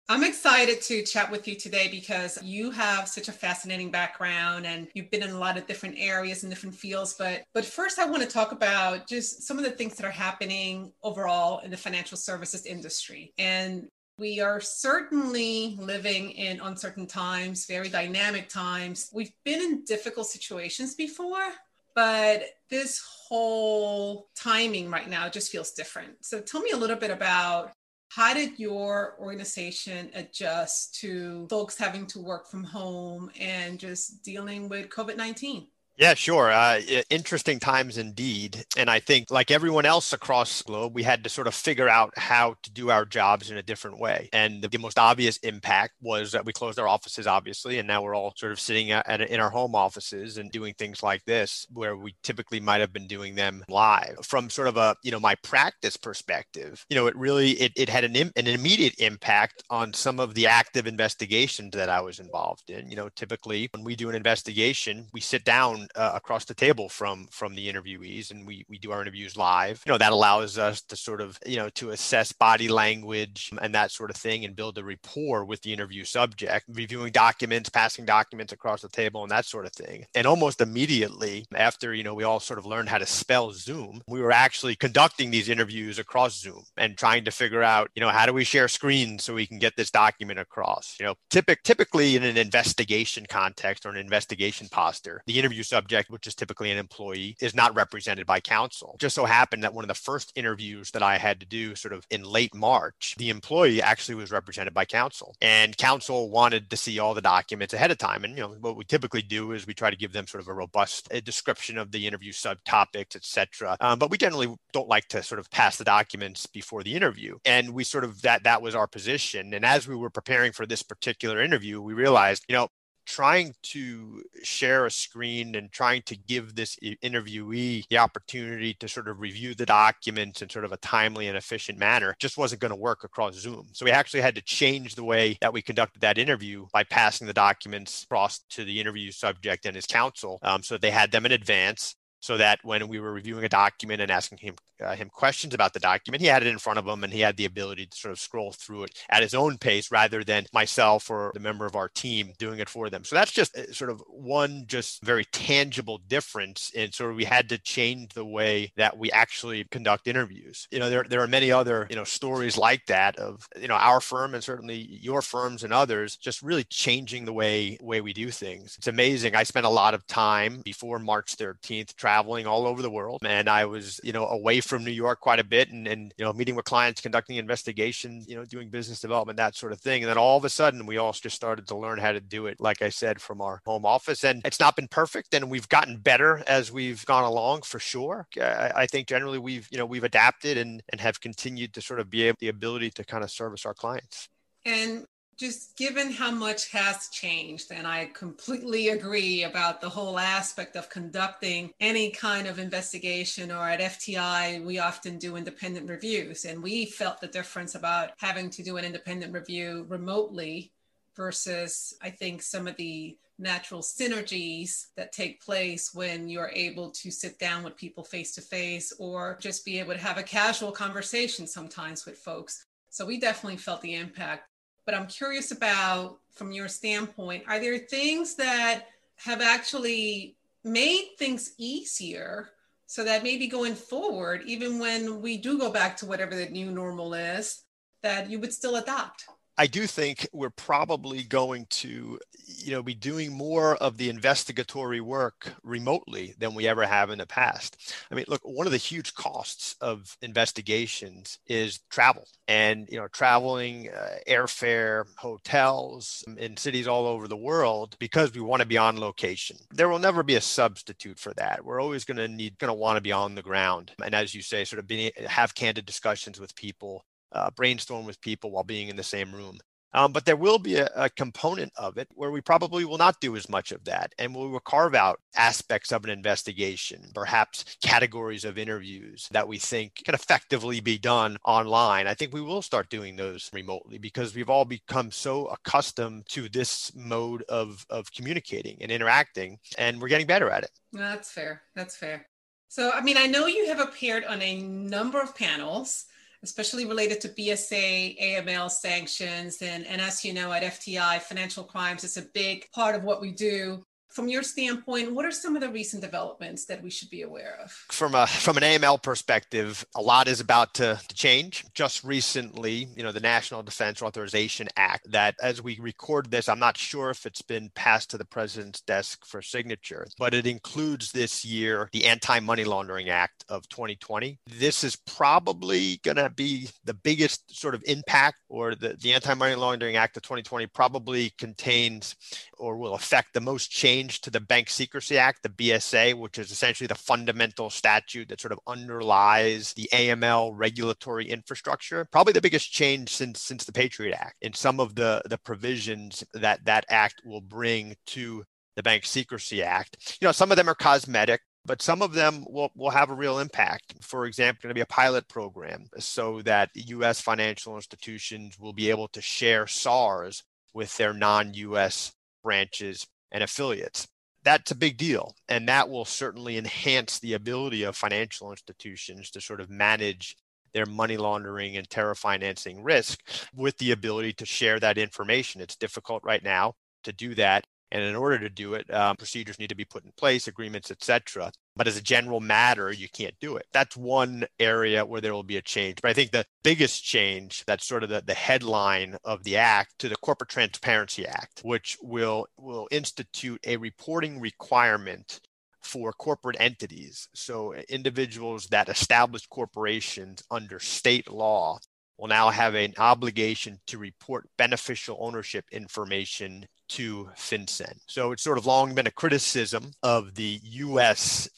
I'm 0.08 0.24
excited 0.24 0.82
to 0.84 1.02
chat 1.02 1.32
with 1.32 1.48
you 1.48 1.56
today 1.56 1.88
because 1.90 2.42
you 2.44 2.70
have 2.70 3.08
such 3.08 3.28
a 3.28 3.32
fascinating 3.32 3.90
background 3.90 4.68
and 4.68 4.88
you've 4.94 5.10
been 5.10 5.24
in 5.24 5.32
a 5.32 5.40
lot 5.40 5.58
of 5.58 5.66
different 5.66 5.96
areas 5.98 6.44
and 6.44 6.52
different 6.52 6.76
fields. 6.76 7.16
But 7.18 7.42
but 7.56 7.66
first 7.66 7.98
I 7.98 8.06
want 8.06 8.22
to 8.22 8.30
talk 8.30 8.52
about 8.52 9.08
just 9.08 9.42
some 9.48 9.58
of 9.58 9.64
the 9.64 9.72
things 9.72 9.96
that 9.96 10.06
are 10.06 10.12
happening 10.12 10.92
overall 11.02 11.60
in 11.60 11.72
the 11.72 11.78
financial 11.78 12.18
services 12.18 12.68
industry. 12.68 13.34
And 13.40 13.88
we 14.18 14.40
are 14.40 14.62
certainly 14.62 15.76
living 15.80 16.32
in 16.32 16.62
uncertain 16.62 17.06
times, 17.06 17.66
very 17.66 17.90
dynamic 17.90 18.48
times. 18.48 19.10
We've 19.14 19.34
been 19.44 19.62
in 19.62 19.84
difficult 19.84 20.28
situations 20.28 20.96
before, 20.96 21.52
but 21.96 22.44
this 22.70 23.02
whole 23.28 24.30
timing 24.36 24.90
right 24.90 25.10
now 25.10 25.28
just 25.28 25.52
feels 25.52 25.72
different. 25.72 26.24
So 26.24 26.40
tell 26.40 26.62
me 26.62 26.72
a 26.72 26.78
little 26.78 26.96
bit 26.96 27.12
about 27.12 27.72
how 28.10 28.34
did 28.34 28.58
your 28.58 29.18
organization 29.20 30.10
adjust 30.14 30.96
to 31.02 31.48
folks 31.50 31.78
having 31.78 32.06
to 32.08 32.20
work 32.20 32.48
from 32.48 32.64
home 32.64 33.30
and 33.38 33.78
just 33.78 34.24
dealing 34.24 34.70
with 34.70 34.90
COVID 34.90 35.18
19? 35.18 35.68
Yeah, 35.98 36.14
sure. 36.14 36.52
Uh, 36.52 36.82
interesting 37.10 37.58
times 37.58 37.98
indeed. 37.98 38.66
And 38.78 38.90
I 38.90 39.00
think, 39.00 39.32
like 39.32 39.50
everyone 39.50 39.86
else 39.86 40.12
across 40.12 40.58
the 40.58 40.66
globe, 40.66 40.94
we 40.94 41.04
had 41.04 41.24
to 41.24 41.30
sort 41.30 41.48
of 41.48 41.56
figure 41.56 41.88
out 41.88 42.12
how 42.18 42.56
to 42.64 42.72
do 42.72 42.90
our 42.92 43.06
jobs 43.06 43.50
in 43.50 43.56
a 43.58 43.64
different 43.64 44.00
way. 44.00 44.28
And 44.34 44.62
the, 44.62 44.76
most 44.78 45.00
obvious 45.00 45.38
impact 45.38 45.94
was 46.02 46.34
that 46.34 46.46
we 46.46 46.52
closed 46.52 46.78
our 46.80 46.88
offices, 46.88 47.28
obviously, 47.28 47.80
and 47.80 47.88
now 47.88 48.04
we're 48.04 48.14
all 48.14 48.34
sort 48.36 48.52
of 48.52 48.60
sitting 48.60 48.92
at, 48.92 49.08
at, 49.10 49.22
in 49.22 49.40
our 49.40 49.50
home 49.50 49.74
offices 49.74 50.38
and 50.38 50.52
doing 50.52 50.74
things 50.78 51.02
like 51.02 51.24
this, 51.24 51.66
where 51.72 51.96
we 51.96 52.14
typically 52.24 52.60
might 52.60 52.82
have 52.82 52.92
been 52.92 53.08
doing 53.08 53.34
them 53.36 53.64
live. 53.70 54.18
From 54.22 54.50
sort 54.50 54.68
of 54.68 54.76
a, 54.76 54.96
you 55.02 55.12
know, 55.12 55.20
my 55.20 55.36
practice 55.44 55.96
perspective, 55.96 56.86
you 56.90 56.96
know, 56.98 57.08
it 57.08 57.16
really 57.16 57.52
it, 57.52 57.72
it 57.78 57.88
had 57.90 58.04
an, 58.04 58.16
an 58.36 58.48
immediate 58.48 58.96
impact 59.00 59.64
on 59.70 59.94
some 59.94 60.20
of 60.20 60.34
the 60.36 60.46
active 60.46 60.88
investigations 60.88 61.72
that 61.74 61.90
I 61.90 62.02
was 62.02 62.20
involved 62.20 62.70
in. 62.70 62.90
You 62.90 62.98
know, 62.98 63.10
typically 63.16 63.70
when 63.74 63.86
we 63.86 63.96
do 63.96 64.10
an 64.10 64.16
investigation, 64.16 65.08
we 65.14 65.22
sit 65.22 65.46
down 65.46 65.85
uh, 65.96 66.12
across 66.14 66.46
the 66.46 66.54
table 66.54 66.90
from 66.90 67.28
from 67.32 67.56
the 67.56 67.72
interviewees 67.72 68.32
and 68.32 68.46
we 68.46 68.66
we 68.70 68.78
do 68.78 68.92
our 68.92 69.02
interviews 69.02 69.38
live. 69.38 69.82
You 69.86 69.92
know 69.92 69.98
that 69.98 70.12
allows 70.12 70.58
us 70.58 70.82
to 70.84 70.96
sort 70.96 71.22
of 71.22 71.38
you 71.46 71.58
know 71.58 71.70
to 71.70 71.92
assess 71.92 72.32
body 72.32 72.68
language 72.68 73.52
and 73.62 73.74
that 73.76 73.92
sort 73.92 74.10
of 74.10 74.16
thing 74.16 74.46
and 74.46 74.56
build 74.56 74.78
a 74.78 74.84
rapport 74.84 75.46
with 75.46 75.62
the 75.62 75.74
interview 75.74 76.04
subject 76.04 76.66
reviewing 76.70 77.12
documents 77.12 77.70
passing 77.70 78.06
documents 78.06 78.54
across 78.54 78.82
the 78.82 78.90
table 78.90 79.24
and 79.24 79.32
that 79.32 79.46
sort 79.46 79.66
of 79.66 79.74
thing. 79.74 80.06
And 80.16 80.28
almost 80.28 80.62
immediately 80.62 81.46
after 81.54 81.94
you 81.94 82.04
know 82.04 82.14
we 82.14 82.24
all 82.24 82.40
sort 82.40 82.60
of 82.60 82.66
learned 82.66 82.90
how 82.90 82.98
to 82.98 83.06
spell 83.06 83.52
zoom 83.52 84.02
we 84.08 84.22
were 84.22 84.32
actually 84.32 84.76
conducting 84.76 85.32
these 85.32 85.50
interviews 85.50 86.00
across 86.00 86.40
zoom 86.40 86.64
and 86.78 86.98
trying 86.98 87.26
to 87.26 87.32
figure 87.32 87.64
out 87.64 87.90
you 87.96 88.02
know 88.02 88.10
how 88.10 88.26
do 88.26 88.34
we 88.34 88.44
share 88.44 88.68
screens 88.68 89.24
so 89.24 89.34
we 89.34 89.48
can 89.48 89.60
get 89.60 89.76
this 89.76 89.92
document 89.92 90.40
across? 90.40 90.96
You 91.00 91.06
know 91.06 91.16
typic- 91.30 91.64
typically 91.64 92.16
in 92.16 92.24
an 92.24 92.38
investigation 92.38 93.26
context 93.28 93.86
or 93.86 93.90
an 93.90 93.98
investigation 93.98 94.68
posture 94.70 95.22
the 95.26 95.40
interview 95.40 95.64
which 96.10 96.28
is 96.28 96.36
typically 96.36 96.72
an 96.72 96.78
employee, 96.78 97.36
is 97.42 97.56
not 97.56 97.76
represented 97.76 98.26
by 98.26 98.40
counsel. 98.40 98.96
Just 99.00 99.16
so 99.16 99.26
happened 99.26 99.64
that 99.64 99.74
one 99.74 99.84
of 99.84 99.88
the 99.88 99.94
first 99.94 100.32
interviews 100.36 100.92
that 100.92 101.04
I 101.04 101.18
had 101.18 101.40
to 101.40 101.46
do 101.46 101.76
sort 101.76 101.94
of 101.94 102.06
in 102.10 102.24
late 102.24 102.54
March, 102.54 103.16
the 103.18 103.30
employee 103.30 103.82
actually 103.82 104.16
was 104.16 104.32
represented 104.32 104.74
by 104.74 104.86
counsel. 104.86 105.36
And 105.42 105.78
counsel 105.78 106.30
wanted 106.30 106.70
to 106.70 106.78
see 106.78 107.00
all 107.00 107.14
the 107.14 107.22
documents 107.22 107.74
ahead 107.74 107.92
of 107.92 107.98
time. 107.98 108.24
And 108.24 108.38
you 108.38 108.44
know, 108.44 108.56
what 108.60 108.76
we 108.76 108.84
typically 108.84 109.22
do 109.22 109.52
is 109.52 109.68
we 109.68 109.74
try 109.74 109.90
to 109.90 109.96
give 109.96 110.14
them 110.14 110.28
sort 110.28 110.42
of 110.42 110.48
a 110.48 110.54
robust 110.54 111.08
a 111.12 111.22
description 111.22 111.78
of 111.78 111.92
the 111.92 112.08
interview 112.08 112.32
subtopics, 112.32 113.16
et 113.16 113.24
cetera. 113.24 113.78
Um, 113.80 114.00
but 114.00 114.10
we 114.10 114.18
generally 114.18 114.54
don't 114.74 114.90
like 114.90 115.08
to 115.10 115.24
sort 115.24 115.40
of 115.40 115.50
pass 115.52 115.78
the 115.78 115.84
documents 115.84 116.46
before 116.46 116.84
the 116.84 116.96
interview. 116.96 117.38
And 117.46 117.72
we 117.72 117.84
sort 117.84 118.04
of 118.04 118.22
that 118.22 118.44
that 118.44 118.62
was 118.62 118.76
our 118.76 118.88
position. 118.88 119.54
And 119.54 119.66
as 119.66 119.88
we 119.88 119.96
were 119.96 120.10
preparing 120.10 120.52
for 120.52 120.66
this 120.66 120.84
particular 120.84 121.42
interview, 121.42 121.82
we 121.82 121.94
realized, 121.94 122.46
you 122.48 122.56
know, 122.56 122.70
trying 123.06 123.54
to 123.62 124.24
share 124.44 124.86
a 124.86 124.92
screen 124.92 125.56
and 125.56 125.72
trying 125.72 126.02
to 126.04 126.16
give 126.16 126.56
this 126.56 126.78
interviewee 127.04 127.88
the 127.90 127.98
opportunity 127.98 128.74
to 128.76 128.88
sort 128.88 129.08
of 129.08 129.20
review 129.20 129.54
the 129.56 129.66
documents 129.66 130.42
in 130.42 130.50
sort 130.50 130.66
of 130.66 130.72
a 130.72 130.78
timely 130.78 131.28
and 131.28 131.38
efficient 131.38 131.78
manner 131.78 132.16
just 132.20 132.38
wasn't 132.38 132.62
going 132.62 132.72
to 132.72 132.76
work 132.76 133.04
across 133.04 133.36
Zoom. 133.36 133.68
So 133.74 133.86
we 133.86 133.92
actually 133.92 134.22
had 134.22 134.36
to 134.36 134.42
change 134.42 134.96
the 134.96 135.04
way 135.04 135.38
that 135.42 135.54
we 135.54 135.62
conducted 135.62 136.02
that 136.02 136.18
interview 136.18 136.68
by 136.74 136.84
passing 136.84 137.28
the 137.28 137.34
documents 137.34 138.04
across 138.04 138.40
to 138.50 138.64
the 138.64 138.80
interview 138.80 139.12
subject 139.12 139.66
and 139.66 139.76
his 139.76 139.86
counsel 139.86 140.40
um, 140.42 140.64
so 140.64 140.78
they 140.78 140.92
had 140.92 141.12
them 141.12 141.26
in 141.26 141.32
advance 141.32 141.96
so 142.26 142.38
that 142.38 142.60
when 142.64 142.88
we 142.88 143.00
were 143.00 143.14
reviewing 143.14 143.44
a 143.44 143.50
document 143.50 144.02
and 144.02 144.10
asking 144.10 144.40
him 144.40 144.56
uh, 144.84 144.96
him 144.96 145.10
questions 145.10 145.54
about 145.54 145.74
the 145.74 145.80
document, 145.80 146.22
he 146.22 146.28
had 146.28 146.44
it 146.44 146.50
in 146.50 146.58
front 146.58 146.78
of 146.78 146.86
him 146.86 147.04
and 147.04 147.14
he 147.14 147.22
had 147.22 147.38
the 147.38 147.46
ability 147.46 147.86
to 147.86 147.98
sort 147.98 148.12
of 148.12 148.20
scroll 148.20 148.52
through 148.52 148.84
it 148.84 148.92
at 149.10 149.22
his 149.22 149.34
own 149.34 149.58
pace 149.58 149.90
rather 149.90 150.22
than 150.22 150.46
myself 150.52 151.10
or 151.10 151.32
the 151.34 151.40
member 151.40 151.66
of 151.66 151.76
our 151.76 151.88
team 151.88 152.34
doing 152.38 152.60
it 152.60 152.68
for 152.68 152.90
them. 152.90 153.04
So 153.06 153.16
that's 153.16 153.32
just 153.32 153.56
uh, 153.56 153.72
sort 153.72 153.90
of 153.90 154.04
one 154.10 154.66
just 154.68 155.02
very 155.04 155.24
tangible 155.26 156.00
difference. 156.00 156.72
And 156.76 156.94
so 156.94 157.14
we 157.14 157.24
had 157.24 157.48
to 157.50 157.58
change 157.58 158.14
the 158.14 158.26
way 158.26 158.74
that 158.76 158.98
we 158.98 159.12
actually 159.12 159.64
conduct 159.72 160.08
interviews. 160.08 160.68
You 160.72 160.80
know, 160.80 160.90
there, 160.90 161.06
there 161.08 161.22
are 161.22 161.28
many 161.28 161.52
other, 161.52 161.88
you 161.90 161.96
know, 161.96 162.04
stories 162.04 162.58
like 162.58 162.86
that 162.88 163.18
of, 163.18 163.48
you 163.58 163.70
know, 163.70 163.76
our 163.76 164.02
firm 164.02 164.34
and 164.34 164.44
certainly 164.44 164.76
your 164.76 165.22
firms 165.22 165.64
and 165.64 165.72
others 165.72 166.18
just 166.18 166.42
really 166.42 166.66
changing 166.66 167.24
the 167.24 167.34
way, 167.34 167.78
way 167.82 168.02
we 168.02 168.12
do 168.12 168.30
things. 168.30 168.76
It's 168.78 168.88
amazing. 168.88 169.36
I 169.36 169.44
spent 169.44 169.66
a 169.66 169.70
lot 169.70 169.94
of 169.94 170.06
time 170.08 170.62
before 170.66 171.00
March 171.00 171.38
13th 171.38 171.96
traveling 171.96 172.15
all 172.24 172.66
over 172.68 172.82
the 172.82 172.90
world 172.90 173.22
and 173.26 173.50
I 173.50 173.66
was, 173.66 174.00
you 174.04 174.12
know, 174.12 174.28
away 174.28 174.62
from 174.62 174.84
New 174.84 174.92
York 174.92 175.20
quite 175.20 175.40
a 175.40 175.44
bit 175.44 175.72
and, 175.72 175.88
and 175.88 176.14
you 176.18 176.26
know 176.26 176.34
meeting 176.34 176.56
with 176.56 176.66
clients, 176.66 177.02
conducting 177.02 177.38
investigations, 177.38 178.28
you 178.28 178.36
know, 178.36 178.46
doing 178.46 178.70
business 178.70 179.00
development, 179.00 179.38
that 179.38 179.56
sort 179.56 179.72
of 179.72 179.82
thing. 179.82 180.04
And 180.04 180.10
then 180.10 180.18
all 180.18 180.38
of 180.38 180.46
a 180.46 180.50
sudden, 180.50 180.86
we 180.86 180.98
all 180.98 181.14
just 181.14 181.36
started 181.36 181.68
to 181.68 181.78
learn 181.78 182.00
how 182.00 182.12
to 182.12 182.20
do 182.20 182.48
it, 182.48 182.60
like 182.60 182.82
I 182.82 182.90
said, 182.90 183.22
from 183.22 183.42
our 183.42 183.62
home 183.66 183.86
office. 183.86 184.24
And 184.24 184.42
it's 184.46 184.60
not 184.60 184.76
been 184.76 184.88
perfect, 184.88 185.34
and 185.34 185.50
we've 185.50 185.70
gotten 185.70 185.98
better 185.98 186.44
as 186.48 186.72
we've 186.72 187.06
gone 187.06 187.24
along 187.24 187.64
for 187.64 187.80
sure. 187.80 188.28
I, 188.40 188.72
I 188.76 188.86
think 188.88 189.08
generally 189.08 189.40
we've 189.40 189.68
you 189.72 189.78
know 189.78 189.86
we've 189.86 190.04
adapted 190.04 190.58
and 190.58 190.82
and 190.90 191.02
have 191.02 191.22
continued 191.22 191.74
to 191.74 191.82
sort 191.82 192.00
of 192.00 192.10
be 192.10 192.24
able 192.24 192.38
the 192.40 192.50
ability 192.50 192.92
to 192.92 193.04
kind 193.04 193.24
of 193.24 193.32
service 193.32 193.66
our 193.66 193.74
clients. 193.74 194.30
And 194.66 195.06
just 195.38 195.76
given 195.76 196.12
how 196.12 196.32
much 196.32 196.72
has 196.72 197.10
changed, 197.10 197.72
and 197.72 197.86
I 197.86 198.06
completely 198.14 198.90
agree 198.90 199.44
about 199.44 199.82
the 199.82 199.90
whole 199.90 200.18
aspect 200.18 200.76
of 200.76 200.90
conducting 200.90 201.72
any 201.80 202.10
kind 202.12 202.48
of 202.48 202.60
investigation, 202.60 203.52
or 203.52 203.68
at 203.68 203.82
FTI, 203.82 204.64
we 204.64 204.80
often 204.80 205.18
do 205.18 205.36
independent 205.36 205.90
reviews, 205.90 206.46
and 206.46 206.64
we 206.64 206.86
felt 206.86 207.20
the 207.20 207.28
difference 207.28 207.76
about 207.76 208.12
having 208.18 208.50
to 208.52 208.64
do 208.64 208.78
an 208.78 208.86
independent 208.86 209.34
review 209.34 209.86
remotely 209.90 210.72
versus, 211.16 211.94
I 212.02 212.10
think, 212.10 212.42
some 212.42 212.68
of 212.68 212.76
the 212.78 213.18
natural 213.38 213.82
synergies 213.82 214.88
that 214.96 215.12
take 215.12 215.44
place 215.44 215.94
when 215.94 216.30
you're 216.30 216.52
able 216.54 216.90
to 216.92 217.12
sit 217.12 217.38
down 217.38 217.64
with 217.64 217.76
people 217.76 218.04
face 218.04 218.34
to 218.36 218.42
face 218.42 218.94
or 218.98 219.38
just 219.42 219.66
be 219.66 219.80
able 219.80 219.94
to 219.94 220.00
have 220.00 220.18
a 220.18 220.24
casual 220.24 220.72
conversation 220.72 221.46
sometimes 221.46 222.06
with 222.06 222.18
folks. 222.18 222.66
So 222.90 223.06
we 223.06 223.20
definitely 223.20 223.58
felt 223.58 223.82
the 223.82 223.96
impact 223.96 224.50
but 224.86 224.96
I'm 224.96 225.08
curious 225.08 225.52
about 225.52 226.20
from 226.34 226.52
your 226.52 226.68
standpoint, 226.68 227.44
are 227.48 227.60
there 227.60 227.78
things 227.78 228.36
that 228.36 228.86
have 229.18 229.42
actually 229.42 230.36
made 230.64 231.12
things 231.18 231.54
easier 231.58 232.50
so 232.86 233.04
that 233.04 233.24
maybe 233.24 233.48
going 233.48 233.76
forward, 233.76 234.44
even 234.46 234.80
when 234.80 235.22
we 235.22 235.38
do 235.38 235.58
go 235.58 235.72
back 235.72 235.98
to 235.98 236.06
whatever 236.06 236.36
the 236.36 236.48
new 236.48 236.72
normal 236.72 237.14
is, 237.14 237.64
that 238.04 238.30
you 238.30 238.40
would 238.40 238.54
still 238.54 238.76
adopt? 238.76 239.26
I 239.58 239.68
do 239.68 239.88
think 239.88 240.28
we're 240.34 240.50
probably 240.50 241.24
going 241.24 241.68
to, 241.70 242.20
you 242.46 242.72
know, 242.72 242.84
be 242.84 242.94
doing 242.94 243.32
more 243.32 243.76
of 243.78 243.98
the 243.98 244.10
investigatory 244.10 245.00
work 245.00 245.54
remotely 245.64 246.36
than 246.38 246.54
we 246.54 246.68
ever 246.68 246.86
have 246.86 247.10
in 247.10 247.20
the 247.20 247.26
past. 247.26 247.96
I 248.12 248.16
mean, 248.16 248.26
look, 248.28 248.42
one 248.44 248.68
of 248.68 248.72
the 248.72 248.78
huge 248.78 249.14
costs 249.14 249.76
of 249.80 250.18
investigations 250.22 251.40
is 251.48 251.80
travel, 251.90 252.28
and 252.50 252.88
you 252.92 252.98
know, 252.98 253.08
traveling, 253.08 253.90
uh, 253.90 254.18
airfare, 254.28 255.06
hotels 255.18 256.24
in 256.38 256.58
cities 256.58 256.88
all 256.88 257.08
over 257.08 257.28
the 257.30 257.38
world 257.38 257.96
because 257.98 258.34
we 258.34 258.42
want 258.42 258.62
to 258.62 258.68
be 258.68 258.78
on 258.78 259.00
location. 259.00 259.58
There 259.72 259.88
will 259.88 260.00
never 260.00 260.22
be 260.22 260.36
a 260.36 260.42
substitute 260.42 261.18
for 261.18 261.34
that. 261.36 261.64
We're 261.64 261.82
always 261.82 262.04
going 262.04 262.18
to 262.18 262.28
need, 262.28 262.58
going 262.58 262.70
to 262.70 262.74
want 262.74 262.98
to 262.98 263.02
be 263.02 263.14
on 263.14 263.36
the 263.36 263.42
ground, 263.42 263.94
and 264.04 264.14
as 264.14 264.36
you 264.36 264.42
say, 264.42 264.66
sort 264.66 264.80
of 264.80 264.88
being 264.88 265.12
have 265.28 265.56
candid 265.56 265.86
discussions 265.86 266.42
with 266.42 266.56
people 266.56 267.06
uh, 267.36 267.52
brainstorm 267.52 268.06
with 268.06 268.22
people 268.22 268.52
while 268.52 268.64
being 268.64 268.88
in 268.88 268.96
the 268.96 269.04
same 269.04 269.34
room. 269.34 269.60
Um, 269.96 270.12
but 270.12 270.26
there 270.26 270.36
will 270.36 270.60
be 270.60 270.76
a, 270.76 270.90
a, 270.94 271.10
component 271.10 271.72
of 271.78 271.98
it 271.98 272.10
where 272.14 272.30
we 272.30 272.42
probably 272.42 272.84
will 272.84 272.98
not 272.98 273.22
do 273.22 273.38
as 273.38 273.48
much 273.48 273.72
of 273.72 273.86
that. 273.86 274.14
And 274.20 274.36
we 274.36 274.46
will 274.46 274.60
carve 274.60 274.94
out 274.94 275.22
aspects 275.38 275.94
of 275.94 276.04
an 276.04 276.10
investigation, 276.10 277.12
perhaps 277.16 277.78
categories 277.82 278.44
of 278.44 278.58
interviews 278.58 279.30
that 279.32 279.48
we 279.48 279.58
think 279.58 280.02
can 280.04 280.14
effectively 280.14 280.82
be 280.82 280.98
done 280.98 281.38
online. 281.46 282.08
I 282.08 282.14
think 282.14 282.34
we 282.34 282.42
will 282.42 282.62
start 282.62 282.90
doing 282.90 283.16
those 283.16 283.50
remotely 283.54 283.98
because 283.98 284.36
we've 284.36 284.50
all 284.50 284.66
become 284.66 285.12
so 285.12 285.46
accustomed 285.46 286.26
to 286.32 286.50
this 286.50 286.92
mode 286.94 287.44
of, 287.44 287.86
of 287.90 288.12
communicating 288.12 288.76
and 288.82 288.92
interacting, 288.92 289.60
and 289.78 290.02
we're 290.02 290.10
getting 290.10 290.28
better 290.28 290.50
at 290.50 290.64
it. 290.64 290.72
That's 290.92 291.32
fair. 291.32 291.62
That's 291.74 291.96
fair. 291.96 292.28
So, 292.68 292.92
I 292.94 293.00
mean, 293.00 293.16
I 293.16 293.28
know 293.28 293.46
you 293.46 293.68
have 293.68 293.80
appeared 293.80 294.26
on 294.26 294.42
a 294.42 294.62
number 294.62 295.22
of 295.22 295.38
panels 295.38 296.08
especially 296.46 296.86
related 296.86 297.20
to 297.22 297.30
BSA, 297.30 298.20
AML 298.22 298.72
sanctions. 298.72 299.62
And, 299.62 299.86
and 299.86 300.00
as 300.00 300.24
you 300.24 300.34
know, 300.34 300.54
at 300.54 300.64
FTI, 300.64 301.20
financial 301.22 301.64
crimes 301.64 302.04
is 302.04 302.18
a 302.18 302.24
big 302.34 302.70
part 302.72 302.96
of 302.96 303.04
what 303.04 303.22
we 303.22 303.32
do 303.32 303.84
from 304.16 304.30
your 304.30 304.44
standpoint, 304.44 305.14
what 305.14 305.26
are 305.26 305.32
some 305.32 305.58
of 305.58 305.62
the 305.62 305.68
recent 305.70 306.02
developments 306.02 306.64
that 306.66 306.82
we 306.82 306.90
should 306.90 307.10
be 307.10 307.24
aware 307.24 307.60
of? 307.62 307.70
From 307.92 308.16
a 308.16 308.26
from 308.26 308.56
an 308.56 308.64
AML 308.64 309.04
perspective, 309.04 309.86
a 309.94 310.02
lot 310.02 310.30
is 310.30 310.40
about 310.40 310.74
to, 310.76 311.00
to 311.06 311.16
change. 311.16 311.66
Just 311.74 312.02
recently, 312.06 312.88
you 312.96 313.04
know, 313.04 313.12
the 313.12 313.20
National 313.20 313.62
Defense 313.62 314.02
Authorization 314.02 314.70
Act 314.78 315.12
that 315.12 315.36
as 315.44 315.62
we 315.62 315.78
record 315.82 316.32
this, 316.32 316.48
I'm 316.48 316.60
not 316.60 316.78
sure 316.78 317.10
if 317.10 317.26
it's 317.26 317.42
been 317.42 317.70
passed 317.76 318.10
to 318.12 318.18
the 318.18 318.24
president's 318.24 318.80
desk 318.80 319.26
for 319.26 319.42
signature, 319.42 320.08
but 320.18 320.34
it 320.34 320.48
includes 320.48 321.12
this 321.12 321.44
year 321.44 321.90
the 321.92 322.06
Anti-Money 322.06 322.64
Laundering 322.64 323.10
Act 323.10 323.44
of 323.50 323.68
2020. 323.68 324.40
This 324.48 324.86
is 324.86 324.96
probably 324.96 326.00
going 326.04 326.18
to 326.18 326.30
be 326.30 326.70
the 326.86 326.94
biggest 326.94 327.54
sort 327.54 327.76
of 327.76 327.84
impact 327.86 328.40
or 328.48 328.76
the, 328.76 328.96
the 329.02 329.12
Anti-Money 329.12 329.56
Laundering 329.56 329.98
Act 329.98 330.16
of 330.16 330.24
2020 330.24 330.68
probably 330.68 331.32
contains 331.38 332.16
or 332.58 332.78
will 332.78 332.94
affect 332.94 333.34
the 333.34 333.42
most 333.42 333.70
change 333.70 334.05
to 334.10 334.30
the 334.30 334.40
Bank 334.40 334.70
Secrecy 334.70 335.18
Act, 335.18 335.44
the 335.44 335.50
BSA, 335.50 336.16
which 336.16 336.38
is 336.38 336.52
essentially 336.52 336.88
the 336.88 336.96
fundamental 336.96 337.70
statute 337.70 338.30
that 338.30 338.42
sort 338.42 338.52
of 338.52 338.60
underlies 338.68 339.74
the 339.74 339.90
AML 339.94 340.52
regulatory 340.54 341.30
infrastructure. 341.30 342.08
Probably 342.12 342.34
the 342.34 342.42
biggest 342.42 342.72
change 342.72 343.10
since 343.10 343.42
since 343.42 343.66
the 343.66 343.72
Patriot 343.72 344.16
Act 344.16 344.36
and 344.42 344.56
some 344.56 344.80
of 344.80 344.96
the 344.96 345.22
the 345.30 345.38
provisions 345.38 346.24
that 346.34 346.64
that 346.66 346.86
act 346.90 347.22
will 347.26 347.42
bring 347.42 347.96
to 348.08 348.44
the 348.76 348.84
Bank 348.84 349.06
Secrecy 349.06 349.64
Act. 349.64 350.18
You 350.22 350.28
know, 350.28 350.32
some 350.32 350.52
of 350.52 350.58
them 350.58 350.70
are 350.70 350.76
cosmetic 350.76 351.42
but 351.66 351.82
some 351.82 352.02
of 352.02 352.14
them 352.14 352.46
will, 352.48 352.70
will 352.76 352.92
have 352.92 353.10
a 353.10 353.16
real 353.16 353.40
impact. 353.40 353.96
For 354.02 354.26
example, 354.26 354.60
going 354.62 354.70
to 354.70 354.76
be 354.76 354.82
a 354.82 354.86
pilot 354.86 355.28
program 355.28 355.88
so 355.98 356.42
that 356.44 356.70
US 356.76 357.20
financial 357.20 357.76
institutions 357.76 358.60
will 358.60 358.74
be 358.74 358.90
able 358.90 359.08
to 359.10 359.22
share 359.22 359.66
SARS 359.68 360.44
with 360.74 360.96
their 360.98 361.14
non 361.14 361.54
US 361.56 362.14
branches, 362.44 363.08
and 363.32 363.44
affiliates. 363.44 364.08
That's 364.44 364.72
a 364.72 364.76
big 364.76 364.98
deal. 364.98 365.36
And 365.50 365.68
that 365.68 365.90
will 365.90 366.06
certainly 366.06 366.58
enhance 366.58 367.20
the 367.20 367.34
ability 367.34 367.84
of 367.84 367.98
financial 367.98 368.52
institutions 368.52 369.32
to 369.32 369.42
sort 369.42 369.60
of 369.60 369.70
manage 369.70 370.36
their 370.74 370.86
money 370.86 371.18
laundering 371.18 371.78
and 371.78 371.90
terror 371.90 372.16
financing 372.16 372.84
risk 372.84 373.22
with 373.56 373.78
the 373.78 373.92
ability 373.92 374.34
to 374.34 374.46
share 374.46 374.80
that 374.80 374.98
information. 374.98 375.62
It's 375.62 375.76
difficult 375.76 376.22
right 376.24 376.44
now 376.44 376.74
to 377.04 377.14
do 377.14 377.34
that. 377.36 377.66
And 377.96 378.04
in 378.04 378.14
order 378.14 378.38
to 378.40 378.50
do 378.50 378.74
it, 378.74 378.94
um, 378.94 379.16
procedures 379.16 379.58
need 379.58 379.70
to 379.70 379.76
be 379.76 379.86
put 379.86 380.04
in 380.04 380.12
place, 380.18 380.50
agreements, 380.50 380.92
etc. 380.92 381.50
But 381.78 381.88
as 381.88 381.96
a 381.96 382.02
general 382.02 382.42
matter, 382.42 382.92
you 382.92 383.08
can't 383.08 383.40
do 383.40 383.56
it. 383.56 383.68
That's 383.72 383.96
one 383.96 384.44
area 384.60 385.06
where 385.06 385.22
there 385.22 385.34
will 385.34 385.44
be 385.44 385.56
a 385.56 385.62
change. 385.62 386.02
But 386.02 386.12
I 386.12 386.14
think 386.14 386.32
the 386.32 386.46
biggest 386.62 387.06
change, 387.06 387.64
that's 387.66 387.88
sort 387.88 388.04
of 388.04 388.10
the, 388.10 388.22
the 388.22 388.34
headline 388.34 389.16
of 389.24 389.46
the 389.46 389.56
act 389.56 389.98
to 390.00 390.10
the 390.10 390.18
Corporate 390.18 390.50
Transparency 390.50 391.26
Act, 391.26 391.62
which 391.64 391.98
will 392.02 392.48
will 392.58 392.90
institute 392.92 393.62
a 393.66 393.78
reporting 393.78 394.42
requirement 394.42 395.40
for 395.82 396.12
corporate 396.12 396.58
entities. 396.60 397.30
So 397.34 397.76
individuals 397.88 398.68
that 398.72 398.90
establish 398.90 399.48
corporations 399.48 400.44
under 400.52 400.82
state 400.82 401.32
law 401.32 401.80
will 402.18 402.28
now 402.28 402.50
have 402.50 402.76
an 402.76 402.94
obligation 402.98 403.80
to 403.88 403.98
report 403.98 404.50
beneficial 404.58 405.18
ownership 405.20 405.66
information 405.72 406.66
to 406.88 407.30
FinCEN. 407.36 407.98
So 408.08 408.32
it's 408.32 408.44
sort 408.44 408.58
of 408.58 408.66
long 408.66 408.96
been 408.96 409.08
a 409.08 409.12
criticism 409.12 409.92
of 410.04 410.36
the 410.36 410.60
US 410.64 411.50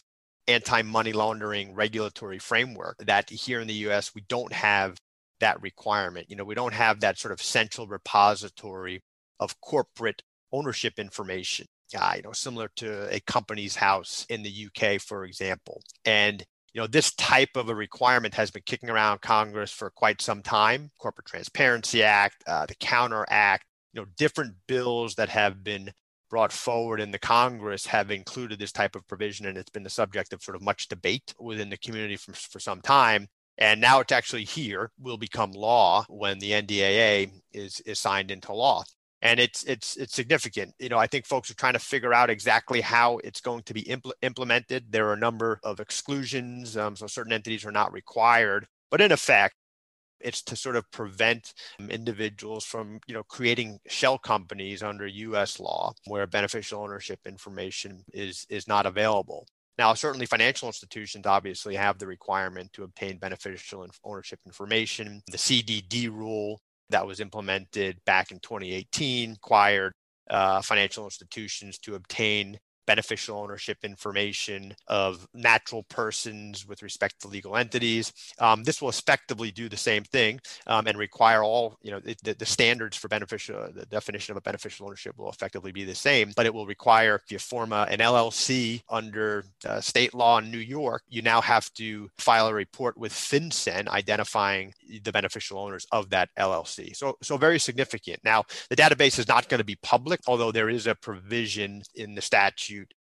anti 0.47 0.81
money 0.81 1.13
laundering 1.13 1.73
regulatory 1.73 2.39
framework 2.39 2.97
that 2.99 3.29
here 3.29 3.59
in 3.59 3.67
the 3.67 3.73
US, 3.89 4.15
we 4.15 4.21
don't 4.27 4.53
have 4.53 4.97
that 5.39 5.61
requirement. 5.61 6.29
You 6.29 6.35
know, 6.35 6.45
we 6.45 6.55
don't 6.55 6.73
have 6.73 7.01
that 7.01 7.17
sort 7.17 7.31
of 7.31 7.41
central 7.41 7.87
repository 7.87 9.03
of 9.39 9.59
corporate 9.61 10.23
ownership 10.51 10.93
information. 10.97 11.67
Uh, 11.97 12.13
you 12.17 12.21
know, 12.21 12.33
similar 12.33 12.69
to 12.75 13.13
a 13.13 13.19
Companies 13.21 13.75
House 13.75 14.25
in 14.29 14.43
the 14.43 14.67
UK, 14.67 14.99
for 14.99 15.23
example. 15.23 15.81
And 16.03 16.43
you 16.77 16.83
know, 16.83 16.87
this 16.87 17.11
type 17.15 17.55
of 17.55 17.69
a 17.69 17.75
requirement 17.75 18.35
has 18.35 18.51
been 18.51 18.61
kicking 18.63 18.91
around 18.91 19.21
Congress 19.21 19.71
for 19.71 19.89
quite 19.89 20.21
some 20.21 20.43
time. 20.43 20.91
Corporate 20.99 21.25
Transparency 21.25 22.03
Act, 22.03 22.43
uh, 22.45 22.67
the 22.67 22.75
Counter 22.75 23.25
Act, 23.29 23.65
you 23.93 23.99
know 23.99 24.05
different 24.15 24.53
bills 24.67 25.15
that 25.15 25.27
have 25.29 25.63
been 25.63 25.91
brought 26.29 26.51
forward 26.51 27.01
in 27.01 27.09
the 27.09 27.17
Congress 27.17 27.87
have 27.87 28.11
included 28.11 28.59
this 28.59 28.71
type 28.71 28.95
of 28.95 29.07
provision, 29.07 29.47
and 29.47 29.57
it's 29.57 29.71
been 29.71 29.81
the 29.81 29.89
subject 29.89 30.33
of 30.33 30.43
sort 30.43 30.55
of 30.55 30.61
much 30.61 30.87
debate 30.87 31.33
within 31.39 31.71
the 31.71 31.77
community 31.77 32.15
for, 32.15 32.33
for 32.33 32.59
some 32.59 32.79
time. 32.81 33.27
And 33.57 33.81
now 33.81 33.99
it's 33.99 34.11
actually 34.11 34.43
here, 34.43 34.91
will 34.99 35.17
become 35.17 35.53
law 35.53 36.05
when 36.09 36.37
the 36.37 36.51
NDAA 36.51 37.31
is, 37.53 37.79
is 37.87 37.97
signed 37.97 38.29
into 38.29 38.53
law. 38.53 38.83
And 39.21 39.39
it's 39.39 39.63
it's 39.63 39.97
it's 39.97 40.13
significant. 40.13 40.73
You 40.79 40.89
know, 40.89 40.99
I 40.99 41.07
think 41.07 41.25
folks 41.25 41.49
are 41.49 41.55
trying 41.55 41.73
to 41.73 41.79
figure 41.79 42.13
out 42.13 42.29
exactly 42.29 42.81
how 42.81 43.17
it's 43.23 43.41
going 43.41 43.63
to 43.63 43.73
be 43.73 43.83
impl- 43.83 44.11
implemented. 44.21 44.91
There 44.91 45.07
are 45.07 45.13
a 45.13 45.19
number 45.19 45.59
of 45.63 45.79
exclusions, 45.79 46.77
um, 46.77 46.95
so 46.95 47.07
certain 47.07 47.33
entities 47.33 47.65
are 47.65 47.71
not 47.71 47.93
required. 47.93 48.67
But 48.91 49.01
in 49.01 49.11
effect, 49.11 49.55
it's 50.19 50.41
to 50.43 50.55
sort 50.55 50.75
of 50.75 50.89
prevent 50.91 51.53
individuals 51.89 52.65
from, 52.65 52.99
you 53.07 53.13
know, 53.13 53.23
creating 53.23 53.79
shell 53.87 54.17
companies 54.17 54.83
under 54.83 55.07
U.S. 55.07 55.59
law 55.59 55.93
where 56.05 56.27
beneficial 56.27 56.81
ownership 56.81 57.19
information 57.25 58.03
is 58.13 58.45
is 58.49 58.67
not 58.67 58.85
available. 58.85 59.47
Now, 59.77 59.93
certainly 59.93 60.25
financial 60.25 60.67
institutions 60.67 61.27
obviously 61.27 61.75
have 61.75 61.99
the 61.99 62.07
requirement 62.07 62.73
to 62.73 62.83
obtain 62.83 63.19
beneficial 63.19 63.85
ownership 64.03 64.39
information. 64.45 65.21
The 65.27 65.37
CDD 65.37 66.09
rule 66.11 66.59
that 66.89 67.05
was 67.05 67.19
implemented 67.19 67.97
back 68.05 68.31
in 68.31 68.39
2018 68.39 69.31
required 69.31 69.93
uh, 70.29 70.61
financial 70.61 71.05
institutions 71.05 71.77
to 71.79 71.95
obtain 71.95 72.57
beneficial 72.87 73.37
ownership 73.37 73.77
information 73.83 74.73
of 74.87 75.27
natural 75.33 75.83
persons 75.83 76.65
with 76.67 76.81
respect 76.81 77.21
to 77.21 77.27
legal 77.27 77.55
entities. 77.55 78.13
Um, 78.39 78.63
this 78.63 78.81
will 78.81 78.89
effectively 78.89 79.51
do 79.51 79.69
the 79.69 79.77
same 79.77 80.03
thing 80.03 80.39
um, 80.65 80.87
and 80.87 80.97
require 80.97 81.43
all, 81.43 81.77
you 81.83 81.91
know, 81.91 81.99
the, 81.99 82.33
the, 82.33 82.45
standards 82.45 82.95
for 82.95 83.09
beneficial, 83.09 83.69
the 83.73 83.85
definition 83.85 84.31
of 84.31 84.37
a 84.37 84.41
beneficial 84.41 84.87
ownership 84.87 85.17
will 85.17 85.29
effectively 85.29 85.71
be 85.71 85.83
the 85.83 85.93
same, 85.93 86.31
but 86.35 86.45
it 86.45 86.53
will 86.53 86.65
require 86.65 87.15
if 87.15 87.31
you 87.31 87.37
form 87.37 87.73
a, 87.73 87.83
an 87.89 87.99
LLC 87.99 88.81
under 88.89 89.43
uh, 89.65 89.81
state 89.81 90.13
law 90.13 90.39
in 90.39 90.49
New 90.49 90.57
York, 90.57 91.03
you 91.09 91.21
now 91.21 91.41
have 91.41 91.71
to 91.73 92.09
file 92.17 92.47
a 92.47 92.53
report 92.53 92.97
with 92.97 93.11
FinCEN 93.11 93.87
identifying 93.89 94.73
the 95.03 95.11
beneficial 95.11 95.59
owners 95.59 95.85
of 95.91 96.09
that 96.09 96.29
LLC. 96.39 96.95
So, 96.95 97.17
so 97.21 97.35
very 97.35 97.59
significant. 97.59 98.21
Now, 98.23 98.45
the 98.69 98.77
database 98.77 99.19
is 99.19 99.27
not 99.27 99.49
going 99.49 99.59
to 99.59 99.65
be 99.65 99.77
public, 99.83 100.21
although 100.25 100.53
there 100.53 100.69
is 100.69 100.87
a 100.87 100.95
provision 100.95 101.81
in 101.95 102.15
the 102.15 102.21
statute 102.21 102.76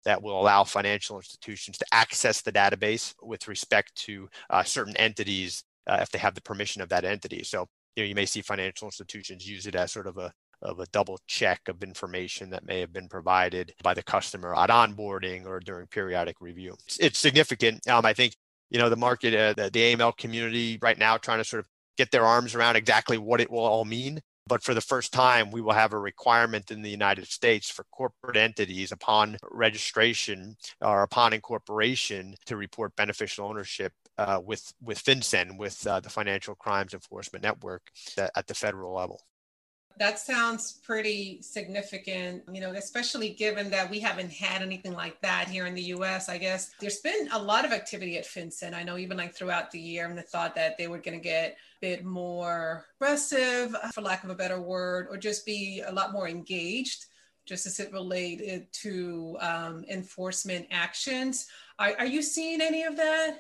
that 0.08 0.24
will 0.24 0.40
allow 0.40 0.64
financial 0.64 1.18
institutions 1.18 1.78
to 1.78 1.86
access 1.92 2.42
the 2.42 2.52
database 2.52 3.14
with 3.22 3.50
respect 3.50 3.94
to 3.94 4.30
uh, 4.50 4.64
certain 4.64 4.96
entities 4.96 5.66
uh, 5.86 5.98
if 6.02 6.10
they 6.10 6.18
have 6.18 6.34
the 6.34 6.42
permission 6.42 6.82
of 6.82 6.88
that 6.88 7.04
entity. 7.04 7.44
So 7.44 7.68
you 7.98 8.04
know, 8.04 8.08
you 8.08 8.16
may 8.16 8.26
see 8.26 8.42
financial 8.42 8.88
institutions 8.88 9.46
use 9.46 9.68
it 9.68 9.76
as 9.76 9.92
sort 9.92 10.08
of 10.08 10.18
a, 10.18 10.32
of 10.62 10.80
a 10.80 10.86
double 10.94 11.20
check 11.28 11.60
of 11.68 11.84
information 11.84 12.50
that 12.52 12.66
may 12.66 12.80
have 12.80 12.94
been 12.94 13.10
provided 13.10 13.74
by 13.84 13.94
the 13.94 14.02
customer 14.02 14.56
at 14.56 14.70
onboarding 14.70 15.46
or 15.46 15.60
during 15.60 15.88
periodic 15.88 16.38
review. 16.40 16.78
It's, 16.86 17.00
it's 17.02 17.20
significant. 17.20 17.86
Um, 17.90 18.06
I 18.06 18.14
think 18.14 18.34
you 18.70 18.80
know 18.80 18.90
the 18.90 18.96
market, 18.96 19.34
uh, 19.34 19.62
the, 19.62 19.70
the 19.70 19.94
AML 19.94 20.16
community 20.16 20.80
right 20.82 20.98
now, 20.98 21.18
trying 21.18 21.40
to 21.40 21.44
sort 21.44 21.60
of 21.60 21.68
get 21.98 22.12
their 22.12 22.26
arms 22.26 22.56
around 22.56 22.78
exactly 22.78 23.18
what 23.18 23.42
it 23.42 23.52
will 23.52 23.60
all 23.60 23.84
mean. 23.84 24.22
But 24.48 24.64
for 24.64 24.74
the 24.74 24.82
first 24.82 25.12
time, 25.12 25.52
we 25.52 25.62
will 25.62 25.74
have 25.74 25.94
a 25.94 26.00
requirement 26.00 26.72
in 26.72 26.82
the 26.82 26.90
United 26.90 27.28
States 27.28 27.70
for 27.70 27.84
corporate 27.92 28.38
entities 28.38 28.92
upon 28.92 29.38
registration 29.52 30.56
or 30.82 31.04
upon 31.04 31.34
incorporation 31.34 32.36
to 32.46 32.56
report 32.56 32.96
beneficial 32.96 33.46
ownership 33.46 33.94
uh, 34.18 34.40
with 34.44 34.74
with 34.82 35.04
FinCEN, 35.04 35.58
with 35.58 35.86
uh, 35.86 36.00
the 36.00 36.10
Financial 36.10 36.56
Crimes 36.56 36.94
Enforcement 36.94 37.44
Network 37.44 37.84
at, 38.18 38.32
at 38.36 38.48
the 38.48 38.54
federal 38.56 38.94
level. 38.94 39.22
That 40.00 40.20
sounds 40.20 40.80
pretty 40.84 41.42
significant, 41.42 42.44
you 42.52 42.62
know, 42.62 42.72
especially 42.72 43.30
given 43.30 43.70
that 43.72 43.90
we 43.90 44.00
haven't 44.00 44.32
had 44.32 44.62
anything 44.62 44.94
like 44.94 45.20
that 45.22 45.48
here 45.48 45.66
in 45.66 45.74
the 45.74 45.84
US. 45.94 46.30
I 46.30 46.38
guess 46.38 46.72
there's 46.80 47.00
been 47.00 47.30
a 47.32 47.42
lot 47.42 47.66
of 47.66 47.72
activity 47.72 48.18
at 48.18 48.26
FinCEN. 48.26 48.74
I 48.74 48.84
know 48.84 48.98
even 48.98 49.18
like 49.18 49.34
throughout 49.34 49.72
the 49.72 49.80
year, 49.80 50.06
and 50.06 50.18
the 50.18 50.22
thought 50.22 50.56
that 50.56 50.78
they 50.78 50.88
were 50.88 51.00
going 51.00 51.18
to 51.18 51.24
get 51.24 51.54
a 51.54 51.56
bit 51.82 52.06
more 52.06 52.86
aggressive, 52.98 53.76
for 53.94 54.02
lack 54.02 54.24
of 54.24 54.30
a 54.30 54.36
better 54.36 54.62
word, 54.62 55.08
or 55.10 55.18
just 55.18 55.46
be 55.46 55.82
a 55.86 55.92
lot 55.92 56.14
more 56.14 56.28
engaged 56.28 57.06
just 57.48 57.66
as 57.66 57.80
it 57.80 57.92
related 57.94 58.68
to 58.74 59.38
um, 59.40 59.86
enforcement 59.90 60.68
actions. 60.70 61.48
Are, 61.80 61.94
are 62.00 62.06
you 62.06 62.22
seeing 62.22 62.62
any 62.62 62.84
of 62.84 62.98
that? 62.98 63.40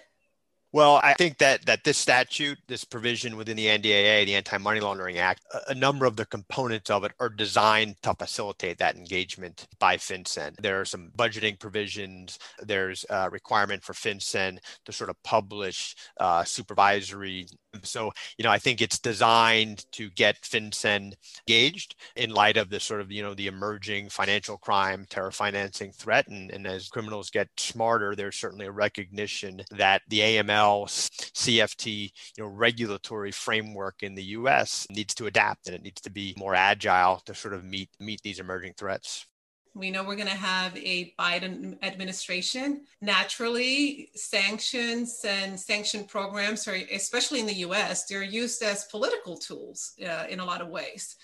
Well, 0.78 1.02
I 1.02 1.16
think 1.16 1.40
that 1.40 1.66
that 1.66 1.84
this 1.84 1.98
statute, 1.98 2.60
this 2.68 2.84
provision 2.84 3.36
within 3.36 3.58
the 3.58 3.66
NDAA, 3.66 4.28
the 4.28 4.36
Anti-Money 4.36 4.80
Laundering 4.80 5.18
Act, 5.18 5.44
a, 5.52 5.72
a, 5.72 5.74
number 5.74 6.06
of 6.06 6.16
the 6.16 6.26
components 6.28 6.92
of 6.92 7.04
it 7.04 7.14
are 7.20 7.30
designed 7.30 7.96
to 8.04 8.14
facilitate 8.14 8.78
that 8.78 8.96
engagement 8.96 9.66
by 9.80 9.98
FinCEN. 9.98 10.56
There 10.58 10.80
are 10.80 10.86
some 10.86 11.10
budgeting 11.18 11.58
provisions. 11.58 12.38
There's 12.60 13.08
a 13.10 13.28
requirement 13.28 13.84
for 13.84 13.94
FinCEN 13.94 14.60
to 14.86 14.92
sort 14.92 15.10
of 15.10 15.16
publish 15.24 15.96
uh, 16.20 16.44
supervisory 16.44 17.48
so, 17.84 18.12
you 18.38 18.44
know, 18.44 18.52
I 18.52 18.60
think 18.60 18.82
it's 18.82 19.00
designed 19.00 19.86
to 19.94 20.10
get 20.12 20.42
FinCEN 20.42 21.14
engaged 21.48 21.96
in 22.16 22.32
light 22.32 22.58
of 22.58 22.70
the 22.70 22.80
sort 22.80 23.02
of, 23.02 23.12
you 23.12 23.22
know, 23.22 23.34
the 23.34 23.48
emerging 23.48 24.10
financial 24.10 24.58
crime, 24.58 25.06
terror 25.10 25.32
financing 25.32 25.92
threat. 25.92 26.28
And, 26.28 26.52
and 26.52 26.66
as 26.66 26.90
criminals 26.90 27.30
get 27.30 27.50
smarter, 27.58 28.16
there's 28.16 28.36
certainly 28.36 28.66
a 28.66 28.72
recognition 28.72 29.64
that 29.72 30.02
the 30.08 30.20
AML 30.20 30.67
CFT, 30.86 32.12
you 32.38 32.44
know, 32.44 32.50
regulatory 32.50 33.32
framework 33.32 34.04
in 34.04 34.16
the 34.16 34.24
US 34.24 34.88
needs 34.90 35.14
to 35.16 35.28
adapt 35.28 35.68
and 35.68 35.76
it 35.76 35.84
needs 35.84 36.02
to 36.02 36.10
be 36.10 36.34
more 36.38 36.56
agile 36.56 37.22
to 37.26 37.34
sort 37.34 37.54
of 37.54 37.64
meet 37.64 37.90
meet 38.00 38.22
these 38.22 38.40
emerging 38.40 38.74
threats. 38.78 39.26
We 39.74 39.92
know 39.92 40.04
we're 40.04 40.16
going 40.16 40.28
to 40.28 40.34
have 40.34 40.76
a 40.76 41.14
Biden 41.20 41.78
administration. 41.84 42.86
Naturally, 43.00 44.10
sanctions 44.16 45.24
and 45.24 45.60
sanction 45.60 46.06
programs, 46.06 46.68
are, 46.68 46.78
especially 46.92 47.40
in 47.42 47.46
the 47.46 47.62
US, 47.68 48.06
they're 48.06 48.24
used 48.24 48.64
as 48.64 48.86
political 48.86 49.38
tools 49.38 49.94
uh, 50.04 50.26
in 50.30 50.40
a 50.40 50.46
lot 50.46 50.62
of 50.62 50.70
ways. 50.70 51.16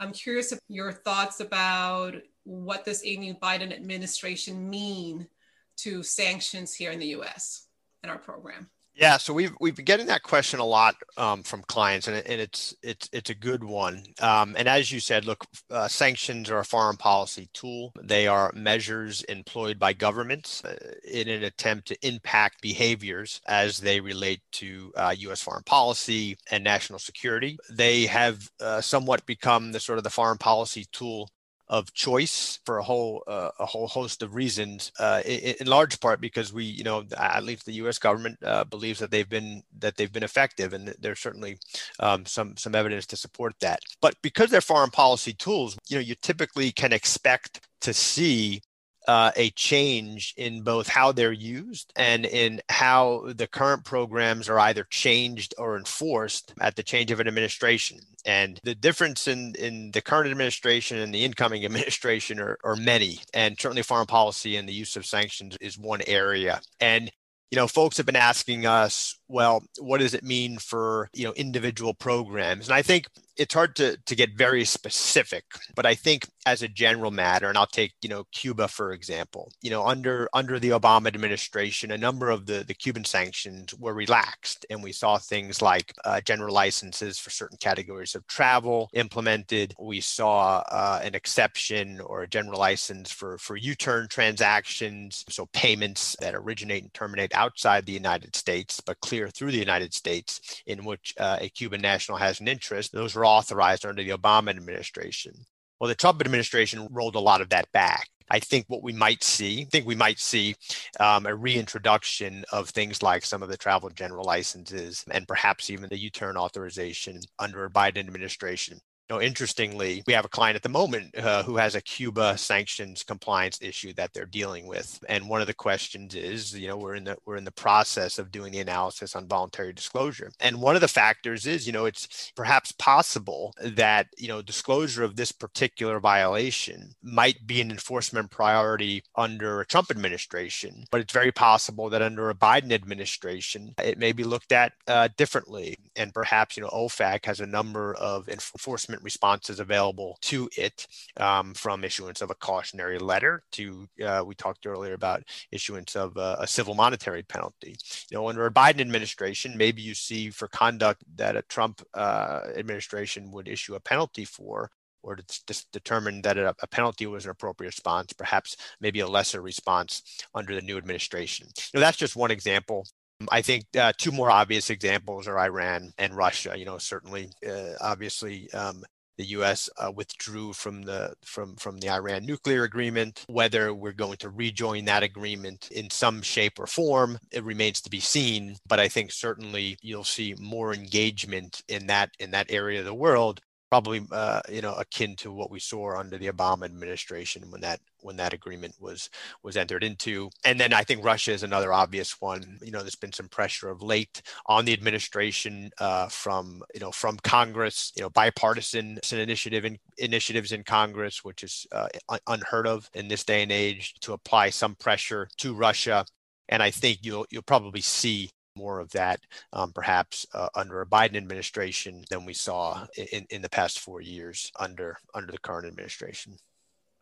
I'm 0.00 0.12
curious 0.12 0.50
of 0.50 0.58
your 0.68 0.90
thoughts 0.90 1.38
about 1.38 2.16
what 2.42 2.84
does 2.84 3.04
a 3.04 3.16
new 3.16 3.34
Biden 3.34 3.72
administration 3.72 4.68
mean 4.68 5.28
to 5.76 6.02
sanctions 6.02 6.74
here 6.74 6.90
in 6.90 6.98
the 6.98 7.14
US 7.18 7.68
in 8.02 8.10
our 8.10 8.18
program? 8.18 8.68
Yeah, 8.94 9.16
so 9.16 9.32
we've 9.32 9.54
we've 9.58 9.74
been 9.74 9.86
getting 9.86 10.06
that 10.08 10.22
question 10.22 10.60
a 10.60 10.66
lot 10.66 10.96
um, 11.16 11.42
from 11.42 11.62
clients, 11.62 12.08
and, 12.08 12.16
and 12.26 12.40
it's 12.40 12.74
it's 12.82 13.08
it's 13.10 13.30
a 13.30 13.34
good 13.34 13.64
one. 13.64 14.04
Um, 14.20 14.54
and 14.58 14.68
as 14.68 14.92
you 14.92 15.00
said, 15.00 15.24
look, 15.24 15.46
uh, 15.70 15.88
sanctions 15.88 16.50
are 16.50 16.58
a 16.58 16.64
foreign 16.64 16.98
policy 16.98 17.48
tool. 17.54 17.92
They 18.02 18.26
are 18.26 18.52
measures 18.54 19.22
employed 19.24 19.78
by 19.78 19.94
governments 19.94 20.62
uh, 20.62 20.76
in 21.10 21.28
an 21.28 21.42
attempt 21.42 21.88
to 21.88 22.06
impact 22.06 22.60
behaviors 22.60 23.40
as 23.46 23.78
they 23.78 23.98
relate 23.98 24.42
to 24.52 24.92
uh, 24.94 25.14
U.S. 25.20 25.40
foreign 25.42 25.64
policy 25.64 26.36
and 26.50 26.62
national 26.62 26.98
security. 26.98 27.56
They 27.70 28.04
have 28.06 28.46
uh, 28.60 28.82
somewhat 28.82 29.24
become 29.24 29.72
the 29.72 29.80
sort 29.80 29.98
of 29.98 30.04
the 30.04 30.10
foreign 30.10 30.38
policy 30.38 30.84
tool 30.92 31.30
of 31.72 31.90
choice 31.94 32.60
for 32.66 32.76
a 32.76 32.82
whole 32.82 33.24
uh, 33.26 33.50
a 33.58 33.64
whole 33.64 33.88
host 33.88 34.22
of 34.22 34.34
reasons. 34.34 34.92
Uh, 35.00 35.22
in, 35.24 35.54
in, 35.58 35.66
large 35.66 35.98
part 36.00 36.20
because 36.20 36.52
we, 36.52 36.64
you 36.64 36.84
know, 36.84 37.02
at 37.16 37.44
least 37.44 37.64
the 37.64 37.72
U.S. 37.84 37.98
government 37.98 38.38
uh, 38.44 38.62
believes 38.64 39.00
that 39.00 39.10
they've 39.10 39.28
been 39.28 39.62
that 39.78 39.96
they've 39.96 40.12
been 40.12 40.22
effective, 40.22 40.74
and 40.74 40.94
there's 41.00 41.18
certainly 41.18 41.56
um, 41.98 42.26
some 42.26 42.58
some 42.58 42.74
evidence 42.74 43.06
to 43.06 43.16
support 43.16 43.54
that. 43.60 43.80
But 44.02 44.14
because 44.20 44.50
they're 44.50 44.60
foreign 44.60 44.90
policy 44.90 45.32
tools, 45.32 45.78
you 45.88 45.96
know, 45.96 46.02
you 46.02 46.14
typically 46.14 46.72
can 46.72 46.92
expect 46.92 47.66
to 47.80 47.94
see 47.94 48.60
uh, 49.08 49.32
a 49.36 49.50
change 49.50 50.34
in 50.36 50.62
both 50.62 50.88
how 50.88 51.12
they're 51.12 51.32
used 51.32 51.92
and 51.96 52.24
in 52.24 52.60
how 52.68 53.24
the 53.34 53.46
current 53.46 53.84
programs 53.84 54.48
are 54.48 54.58
either 54.58 54.84
changed 54.90 55.54
or 55.58 55.76
enforced 55.76 56.54
at 56.60 56.76
the 56.76 56.82
change 56.82 57.10
of 57.10 57.20
an 57.20 57.28
administration. 57.28 57.98
And 58.24 58.60
the 58.62 58.74
difference 58.74 59.26
in, 59.26 59.54
in 59.58 59.90
the 59.90 60.02
current 60.02 60.30
administration 60.30 60.98
and 60.98 61.12
the 61.12 61.24
incoming 61.24 61.64
administration 61.66 62.38
are, 62.40 62.58
are 62.62 62.76
many. 62.76 63.20
And 63.34 63.58
certainly 63.58 63.82
foreign 63.82 64.06
policy 64.06 64.56
and 64.56 64.68
the 64.68 64.74
use 64.74 64.96
of 64.96 65.06
sanctions 65.06 65.56
is 65.60 65.78
one 65.78 66.02
area. 66.06 66.60
And 66.80 67.10
you 67.52 67.56
know, 67.56 67.68
folks 67.68 67.98
have 67.98 68.06
been 68.06 68.16
asking 68.16 68.64
us, 68.64 69.18
well, 69.32 69.62
what 69.80 69.98
does 69.98 70.14
it 70.14 70.22
mean 70.22 70.58
for, 70.58 71.08
you 71.14 71.24
know, 71.24 71.32
individual 71.32 71.94
programs? 71.94 72.68
And 72.68 72.74
I 72.74 72.82
think 72.82 73.06
it's 73.38 73.54
hard 73.54 73.74
to, 73.76 73.96
to 74.04 74.14
get 74.14 74.36
very 74.36 74.62
specific, 74.64 75.44
but 75.74 75.86
I 75.86 75.94
think 75.94 76.28
as 76.44 76.62
a 76.62 76.68
general 76.68 77.10
matter, 77.10 77.48
and 77.48 77.56
I'll 77.56 77.66
take, 77.66 77.94
you 78.02 78.08
know, 78.10 78.24
Cuba, 78.30 78.68
for 78.68 78.92
example, 78.92 79.50
you 79.62 79.70
know, 79.70 79.86
under 79.86 80.28
under 80.34 80.58
the 80.58 80.70
Obama 80.70 81.06
administration, 81.06 81.90
a 81.90 81.96
number 81.98 82.28
of 82.28 82.44
the, 82.44 82.62
the 82.66 82.74
Cuban 82.74 83.04
sanctions 83.04 83.74
were 83.74 83.94
relaxed. 83.94 84.66
And 84.68 84.82
we 84.82 84.92
saw 84.92 85.16
things 85.16 85.62
like 85.62 85.94
uh, 86.04 86.20
general 86.20 86.52
licenses 86.52 87.18
for 87.18 87.30
certain 87.30 87.56
categories 87.58 88.14
of 88.14 88.26
travel 88.26 88.90
implemented. 88.92 89.74
We 89.80 90.02
saw 90.02 90.62
uh, 90.70 91.00
an 91.02 91.14
exception 91.14 92.00
or 92.00 92.22
a 92.22 92.28
general 92.28 92.60
license 92.60 93.10
for, 93.10 93.38
for 93.38 93.56
U-turn 93.56 94.08
transactions. 94.08 95.24
So 95.30 95.48
payments 95.54 96.16
that 96.20 96.34
originate 96.34 96.82
and 96.82 96.92
terminate 96.92 97.34
outside 97.34 97.86
the 97.86 97.92
United 97.92 98.36
States, 98.36 98.80
but 98.84 99.00
clear 99.00 99.21
through 99.28 99.52
the 99.52 99.58
United 99.58 99.94
States 99.94 100.62
in 100.66 100.84
which 100.84 101.14
uh, 101.18 101.38
a 101.40 101.48
Cuban 101.48 101.80
national 101.80 102.18
has 102.18 102.40
an 102.40 102.48
interest. 102.48 102.92
Those 102.92 103.14
were 103.14 103.26
authorized 103.26 103.86
under 103.86 104.02
the 104.02 104.10
Obama 104.10 104.50
administration. 104.50 105.32
Well, 105.80 105.88
the 105.88 105.94
Trump 105.94 106.20
administration 106.20 106.86
rolled 106.90 107.16
a 107.16 107.20
lot 107.20 107.40
of 107.40 107.48
that 107.50 107.70
back. 107.72 108.08
I 108.30 108.38
think 108.38 108.64
what 108.68 108.82
we 108.82 108.92
might 108.92 109.22
see, 109.22 109.62
I 109.62 109.64
think 109.64 109.86
we 109.86 109.94
might 109.94 110.18
see 110.18 110.54
um, 111.00 111.26
a 111.26 111.34
reintroduction 111.34 112.44
of 112.50 112.70
things 112.70 113.02
like 113.02 113.24
some 113.24 113.42
of 113.42 113.48
the 113.48 113.56
travel 113.56 113.90
general 113.90 114.24
licenses 114.24 115.04
and 115.10 115.28
perhaps 115.28 115.70
even 115.70 115.88
the 115.88 115.98
U-turn 115.98 116.36
authorization 116.36 117.20
under 117.38 117.64
a 117.64 117.70
Biden 117.70 117.98
administration 117.98 118.80
know, 119.12 119.20
interestingly, 119.20 120.02
we 120.06 120.12
have 120.12 120.24
a 120.24 120.28
client 120.28 120.56
at 120.56 120.62
the 120.62 120.68
moment 120.68 121.16
uh, 121.16 121.42
who 121.42 121.56
has 121.56 121.74
a 121.74 121.80
Cuba 121.80 122.36
sanctions 122.38 123.02
compliance 123.02 123.60
issue 123.60 123.92
that 123.94 124.12
they're 124.12 124.26
dealing 124.26 124.66
with, 124.66 125.02
and 125.08 125.28
one 125.28 125.40
of 125.40 125.46
the 125.46 125.54
questions 125.54 126.14
is, 126.14 126.58
you 126.58 126.68
know, 126.68 126.76
we're 126.76 126.94
in 126.94 127.04
the 127.04 127.16
we're 127.26 127.36
in 127.36 127.44
the 127.44 127.50
process 127.50 128.18
of 128.18 128.32
doing 128.32 128.52
the 128.52 128.60
analysis 128.60 129.14
on 129.14 129.28
voluntary 129.28 129.72
disclosure, 129.72 130.32
and 130.40 130.60
one 130.60 130.74
of 130.74 130.80
the 130.80 130.88
factors 130.88 131.46
is, 131.46 131.66
you 131.66 131.72
know, 131.72 131.84
it's 131.84 132.32
perhaps 132.34 132.72
possible 132.72 133.54
that 133.62 134.08
you 134.16 134.28
know 134.28 134.42
disclosure 134.42 135.04
of 135.04 135.16
this 135.16 135.32
particular 135.32 136.00
violation 136.00 136.94
might 137.02 137.46
be 137.46 137.60
an 137.60 137.70
enforcement 137.70 138.30
priority 138.30 139.02
under 139.16 139.60
a 139.60 139.66
Trump 139.66 139.90
administration, 139.90 140.84
but 140.90 141.00
it's 141.00 141.12
very 141.12 141.32
possible 141.32 141.90
that 141.90 142.02
under 142.02 142.30
a 142.30 142.34
Biden 142.34 142.72
administration 142.72 143.74
it 143.82 143.98
may 143.98 144.12
be 144.12 144.24
looked 144.24 144.52
at 144.52 144.72
uh, 144.88 145.08
differently, 145.16 145.76
and 145.96 146.14
perhaps 146.14 146.56
you 146.56 146.62
know 146.62 146.70
OFAC 146.70 147.26
has 147.26 147.40
a 147.40 147.46
number 147.46 147.94
of 147.94 148.28
enforcement 148.28 149.01
responses 149.02 149.60
available 149.60 150.18
to 150.22 150.48
it 150.56 150.86
um, 151.18 151.54
from 151.54 151.84
issuance 151.84 152.22
of 152.22 152.30
a 152.30 152.34
cautionary 152.34 152.98
letter 152.98 153.42
to, 153.52 153.88
uh, 154.04 154.22
we 154.24 154.34
talked 154.34 154.66
earlier 154.66 154.94
about 154.94 155.22
issuance 155.50 155.96
of 155.96 156.16
a, 156.16 156.36
a, 156.40 156.46
civil 156.46 156.74
monetary 156.74 157.22
penalty. 157.22 157.76
You 158.10 158.16
know, 158.16 158.28
under 158.28 158.46
a 158.46 158.52
Biden 158.52 158.80
administration, 158.80 159.56
maybe 159.56 159.82
you 159.82 159.94
see 159.94 160.30
for 160.30 160.48
conduct 160.48 161.02
that 161.16 161.36
a 161.36 161.42
Trump 161.42 161.82
uh, 161.94 162.42
administration 162.56 163.30
would 163.32 163.48
issue 163.48 163.74
a 163.74 163.80
penalty 163.80 164.24
for, 164.24 164.70
or 165.02 165.16
to 165.16 165.66
determine 165.72 166.22
that 166.22 166.38
a, 166.38 166.54
penalty 166.70 167.06
was 167.06 167.24
an 167.24 167.30
appropriate 167.30 167.68
response, 167.68 168.12
perhaps 168.12 168.56
maybe 168.80 169.00
a 169.00 169.06
lesser 169.06 169.40
response 169.42 170.02
under 170.34 170.54
the 170.54 170.62
new 170.62 170.78
administration. 170.78 171.48
You 171.72 171.80
know, 171.80 171.80
that's 171.80 171.96
just 171.96 172.16
one 172.16 172.30
example. 172.30 172.86
I 173.30 173.42
think 173.42 173.64
uh, 173.78 173.92
two 173.96 174.12
more 174.12 174.30
obvious 174.30 174.70
examples 174.70 175.28
are 175.28 175.38
Iran 175.38 175.92
and 175.98 176.16
Russia. 176.16 176.54
You 176.56 176.64
know, 176.64 176.78
certainly, 176.78 177.30
uh, 177.48 177.74
obviously, 177.80 178.52
um, 178.52 178.82
the 179.18 179.24
U.S. 179.26 179.68
Uh, 179.76 179.92
withdrew 179.94 180.52
from 180.52 180.82
the 180.82 181.14
from 181.24 181.56
from 181.56 181.80
the 181.80 181.90
Iran 181.90 182.24
nuclear 182.24 182.64
agreement. 182.64 183.24
Whether 183.28 183.74
we're 183.74 183.92
going 183.92 184.16
to 184.18 184.30
rejoin 184.30 184.86
that 184.86 185.02
agreement 185.02 185.68
in 185.70 185.90
some 185.90 186.22
shape 186.22 186.58
or 186.58 186.66
form, 186.66 187.18
it 187.30 187.44
remains 187.44 187.80
to 187.82 187.90
be 187.90 188.00
seen. 188.00 188.56
But 188.66 188.80
I 188.80 188.88
think 188.88 189.12
certainly 189.12 189.76
you'll 189.82 190.04
see 190.04 190.34
more 190.38 190.74
engagement 190.74 191.62
in 191.68 191.86
that 191.88 192.10
in 192.18 192.30
that 192.32 192.50
area 192.50 192.80
of 192.80 192.86
the 192.86 192.94
world 192.94 193.40
probably 193.72 194.02
uh, 194.12 194.42
you 194.50 194.60
know 194.60 194.74
akin 194.74 195.16
to 195.16 195.32
what 195.32 195.50
we 195.50 195.58
saw 195.58 195.98
under 195.98 196.18
the 196.18 196.26
Obama 196.26 196.66
administration 196.66 197.50
when 197.50 197.62
that 197.62 197.80
when 198.02 198.16
that 198.16 198.34
agreement 198.34 198.74
was 198.78 199.08
was 199.42 199.56
entered 199.56 199.82
into. 199.82 200.28
And 200.44 200.60
then 200.60 200.74
I 200.74 200.82
think 200.82 201.02
Russia 201.02 201.32
is 201.32 201.42
another 201.42 201.72
obvious 201.72 202.20
one. 202.20 202.58
You 202.60 202.70
know, 202.70 202.80
there's 202.80 202.96
been 202.96 203.14
some 203.14 203.28
pressure 203.28 203.70
of 203.70 203.80
late 203.80 204.20
on 204.44 204.66
the 204.66 204.74
administration 204.74 205.70
uh, 205.78 206.08
from 206.08 206.62
you 206.74 206.80
know 206.80 206.90
from 206.90 207.16
Congress. 207.24 207.92
You 207.96 208.02
know, 208.02 208.10
bipartisan 208.10 208.98
initiative 209.10 209.64
in, 209.64 209.78
initiatives 209.96 210.52
in 210.52 210.64
Congress, 210.64 211.24
which 211.24 211.42
is 211.42 211.66
uh, 211.72 211.88
unheard 212.26 212.66
of 212.66 212.90
in 212.92 213.08
this 213.08 213.24
day 213.24 213.42
and 213.42 213.50
age, 213.50 213.94
to 214.02 214.12
apply 214.12 214.50
some 214.50 214.74
pressure 214.74 215.28
to 215.38 215.54
Russia. 215.54 216.04
And 216.50 216.62
I 216.62 216.70
think 216.70 216.98
you'll 217.00 217.24
you'll 217.30 217.40
probably 217.40 217.80
see 217.80 218.32
more 218.54 218.80
of 218.80 218.90
that 218.90 219.20
um, 219.52 219.72
perhaps 219.72 220.26
uh, 220.34 220.48
under 220.54 220.80
a 220.80 220.86
Biden 220.86 221.16
administration 221.16 222.04
than 222.10 222.24
we 222.24 222.34
saw 222.34 222.86
in, 223.12 223.26
in 223.30 223.42
the 223.42 223.48
past 223.48 223.80
four 223.80 224.00
years 224.00 224.50
under 224.58 224.98
under 225.14 225.32
the 225.32 225.38
current 225.38 225.66
administration. 225.66 226.36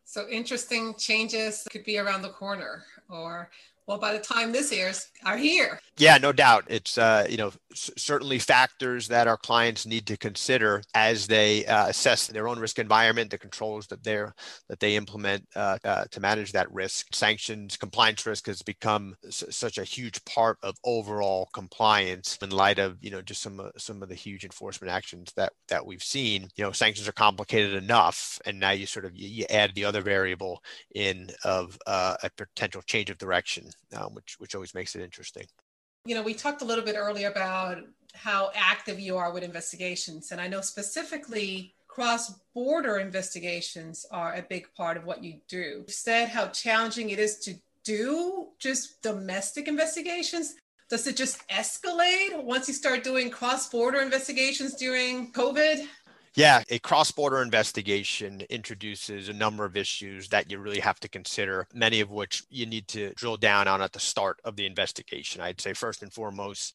So 0.05 0.29
interesting 0.29 0.95
changes 0.95 1.67
could 1.71 1.85
be 1.85 1.99
around 1.99 2.23
the 2.23 2.31
corner 2.31 2.85
or 3.09 3.51
well 3.91 3.99
by 3.99 4.13
the 4.13 4.21
time 4.21 4.53
this 4.53 4.71
airs 4.71 5.11
are 5.27 5.37
here. 5.37 5.81
Yeah 5.99 6.17
no 6.19 6.31
doubt. 6.33 6.65
It's 6.69 6.97
uh, 6.97 7.27
you 7.29 7.37
know 7.37 7.51
certainly 7.75 8.39
factors 8.39 9.09
that 9.09 9.27
our 9.27 9.37
clients 9.37 9.85
need 9.85 10.07
to 10.07 10.17
consider 10.17 10.83
as 10.95 11.27
they 11.27 11.67
uh, 11.67 11.89
assess 11.89 12.29
their 12.29 12.47
own 12.47 12.61
risk 12.61 12.79
environment 12.79 13.31
the 13.31 13.39
controls 13.39 13.89
that 13.89 14.05
they're 14.05 14.33
that 14.69 14.79
they 14.79 14.95
implement 14.95 15.45
uh, 15.57 15.79
uh 15.85 16.05
to 16.13 16.21
manage 16.21 16.53
that 16.53 16.73
risk. 16.73 17.13
Sanctions 17.13 17.77
compliance 17.77 18.25
risk 18.25 18.47
has 18.47 18.63
become 18.63 19.17
s- 19.27 19.45
such 19.51 19.77
a 19.77 19.85
huge 19.85 20.25
part 20.25 20.57
of 20.63 20.77
overall 20.85 21.49
compliance 21.53 22.39
in 22.41 22.51
light 22.51 22.79
of 22.79 22.97
you 23.01 23.11
know 23.11 23.21
just 23.21 23.43
some 23.43 23.71
some 23.77 24.05
of 24.05 24.09
the 24.09 24.15
huge 24.15 24.45
enforcement 24.45 24.93
actions 24.93 25.33
that 25.35 25.53
that 25.69 25.85
we've 25.85 26.05
seen. 26.05 26.49
You 26.55 26.63
know 26.65 26.73
sanctions 26.73 27.09
are 27.09 27.13
complicated 27.13 27.75
enough 27.75 28.41
and 28.47 28.61
now 28.61 28.71
you 28.71 28.87
sort 28.87 29.05
of 29.05 29.17
you, 29.17 29.29
you 29.29 29.45
add 29.51 29.75
the 29.75 29.85
other 29.85 30.01
variable 30.01 30.63
in 30.95 31.31
of 31.45 31.77
uh, 31.89 32.15
a 32.23 32.31
potential 32.31 32.83
change 32.87 33.11
of 33.11 33.19
direction 33.19 33.69
um, 33.97 34.15
which 34.15 34.37
which 34.39 34.55
always 34.55 34.75
makes 34.75 34.95
it 34.95 35.03
interesting. 35.03 35.47
You 36.07 36.15
know, 36.15 36.23
we 36.23 36.35
talked 36.35 36.63
a 36.63 36.65
little 36.65 36.85
bit 36.85 36.97
earlier 36.97 37.29
about 37.29 37.79
how 38.15 38.51
active 38.55 38.99
you 38.99 39.17
are 39.17 39.33
with 39.33 39.43
investigations, 39.43 40.33
and 40.33 40.41
I 40.41 40.49
know 40.49 40.61
specifically 40.61 41.75
cross-border 41.89 42.99
investigations 42.99 44.07
are 44.11 44.35
a 44.35 44.43
big 44.43 44.73
part 44.77 44.97
of 44.97 45.05
what 45.05 45.25
you 45.25 45.41
do. 45.49 45.85
You 45.87 45.93
said 45.93 46.29
how 46.29 46.47
challenging 46.49 47.11
it 47.11 47.19
is 47.19 47.39
to 47.41 47.55
do 47.85 48.49
just 48.59 49.03
domestic 49.03 49.67
investigations. 49.67 50.55
Does 50.89 51.07
it 51.07 51.17
just 51.17 51.47
escalate 51.49 52.43
once 52.43 52.69
you 52.69 52.75
start 52.75 53.05
doing 53.05 53.29
cross-border 53.31 54.01
investigations 54.01 54.75
during 54.75 55.33
COVID? 55.33 55.87
Yeah, 56.37 56.63
a 56.69 56.79
cross 56.79 57.11
border 57.11 57.43
investigation 57.43 58.43
introduces 58.51 59.29
a 59.29 59.33
number 59.33 59.65
of 59.65 59.77
issues 59.77 60.29
that 60.29 60.51
you 60.51 60.59
really 60.59 60.81
have 60.81 61.01
to 61.01 61.09
consider, 61.09 61.67
many 61.75 62.01
of 62.01 62.11
which 62.11 62.45
you 62.49 62.67
need 62.67 62.87
to 62.89 63.13
drill 63.15 63.37
down 63.37 63.67
on 63.67 63.83
at 63.83 63.93
the 63.93 64.01
start 64.01 64.41
of 64.45 64.57
the 64.57 64.67
investigation. 64.67 65.41
I'd 65.41 65.61
say, 65.61 65.73
first 65.73 66.03
and 66.03 66.13
foremost, 66.13 66.75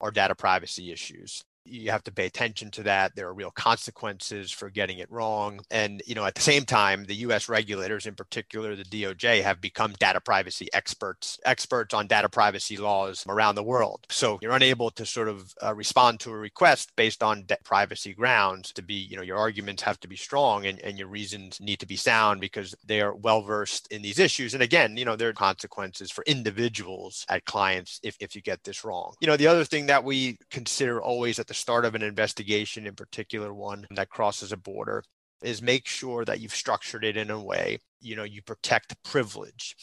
are 0.00 0.10
data 0.10 0.34
privacy 0.34 0.92
issues 0.92 1.44
you 1.68 1.90
have 1.90 2.04
to 2.04 2.12
pay 2.12 2.26
attention 2.26 2.70
to 2.72 2.82
that. 2.84 3.14
There 3.14 3.28
are 3.28 3.34
real 3.34 3.50
consequences 3.50 4.50
for 4.50 4.70
getting 4.70 4.98
it 4.98 5.10
wrong. 5.10 5.60
And 5.70 6.02
you 6.06 6.14
know 6.14 6.24
at 6.24 6.34
the 6.34 6.42
same 6.42 6.64
time 6.64 7.04
the 7.04 7.14
US 7.26 7.48
regulators 7.48 8.06
in 8.06 8.14
particular 8.14 8.76
the 8.76 8.84
DOJ 8.84 9.42
have 9.42 9.60
become 9.60 9.92
data 9.98 10.20
privacy 10.20 10.68
experts 10.72 11.38
experts 11.44 11.94
on 11.94 12.06
data 12.06 12.28
privacy 12.28 12.76
laws 12.76 13.24
around 13.28 13.54
the 13.54 13.62
world. 13.62 14.06
So 14.10 14.38
you're 14.42 14.52
unable 14.52 14.90
to 14.92 15.06
sort 15.06 15.28
of 15.28 15.54
uh, 15.62 15.74
respond 15.74 16.20
to 16.20 16.30
a 16.30 16.36
request 16.36 16.92
based 16.96 17.22
on 17.22 17.46
privacy 17.64 18.14
grounds 18.14 18.72
to 18.72 18.82
be 18.82 18.94
you 18.94 19.16
know 19.16 19.22
your 19.22 19.38
arguments 19.38 19.82
have 19.82 20.00
to 20.00 20.08
be 20.08 20.16
strong 20.16 20.66
and, 20.66 20.78
and 20.80 20.98
your 20.98 21.08
reasons 21.08 21.60
need 21.60 21.80
to 21.80 21.86
be 21.86 21.96
sound 21.96 22.40
because 22.40 22.74
they 22.84 23.00
are 23.00 23.14
well 23.14 23.42
versed 23.42 23.90
in 23.90 24.02
these 24.02 24.18
issues. 24.18 24.54
And 24.54 24.62
again 24.62 24.96
you 24.96 25.04
know 25.04 25.16
there 25.16 25.28
are 25.28 25.34
consequences 25.34 26.10
for 26.10 26.24
individuals 26.24 27.24
at 27.28 27.44
clients 27.44 28.00
if, 28.02 28.16
if 28.20 28.34
you 28.34 28.42
get 28.42 28.62
this 28.64 28.84
wrong. 28.84 29.14
You 29.20 29.26
know 29.26 29.36
the 29.36 29.46
other 29.46 29.64
thing 29.64 29.86
that 29.86 30.04
we 30.04 30.38
consider 30.50 31.00
always 31.00 31.38
at 31.38 31.46
the 31.46 31.54
start 31.56 31.84
of 31.84 31.94
an 31.94 32.02
investigation, 32.02 32.86
in 32.86 32.94
particular 32.94 33.52
one 33.52 33.86
that 33.90 34.10
crosses 34.10 34.52
a 34.52 34.56
border, 34.56 35.02
is 35.42 35.60
make 35.60 35.86
sure 35.86 36.24
that 36.24 36.40
you've 36.40 36.54
structured 36.54 37.04
it 37.04 37.16
in 37.16 37.30
a 37.30 37.42
way 37.42 37.78
you 38.00 38.16
know 38.16 38.24
you 38.24 38.42
protect 38.42 39.02
privilege. 39.02 39.76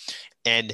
And 0.46 0.70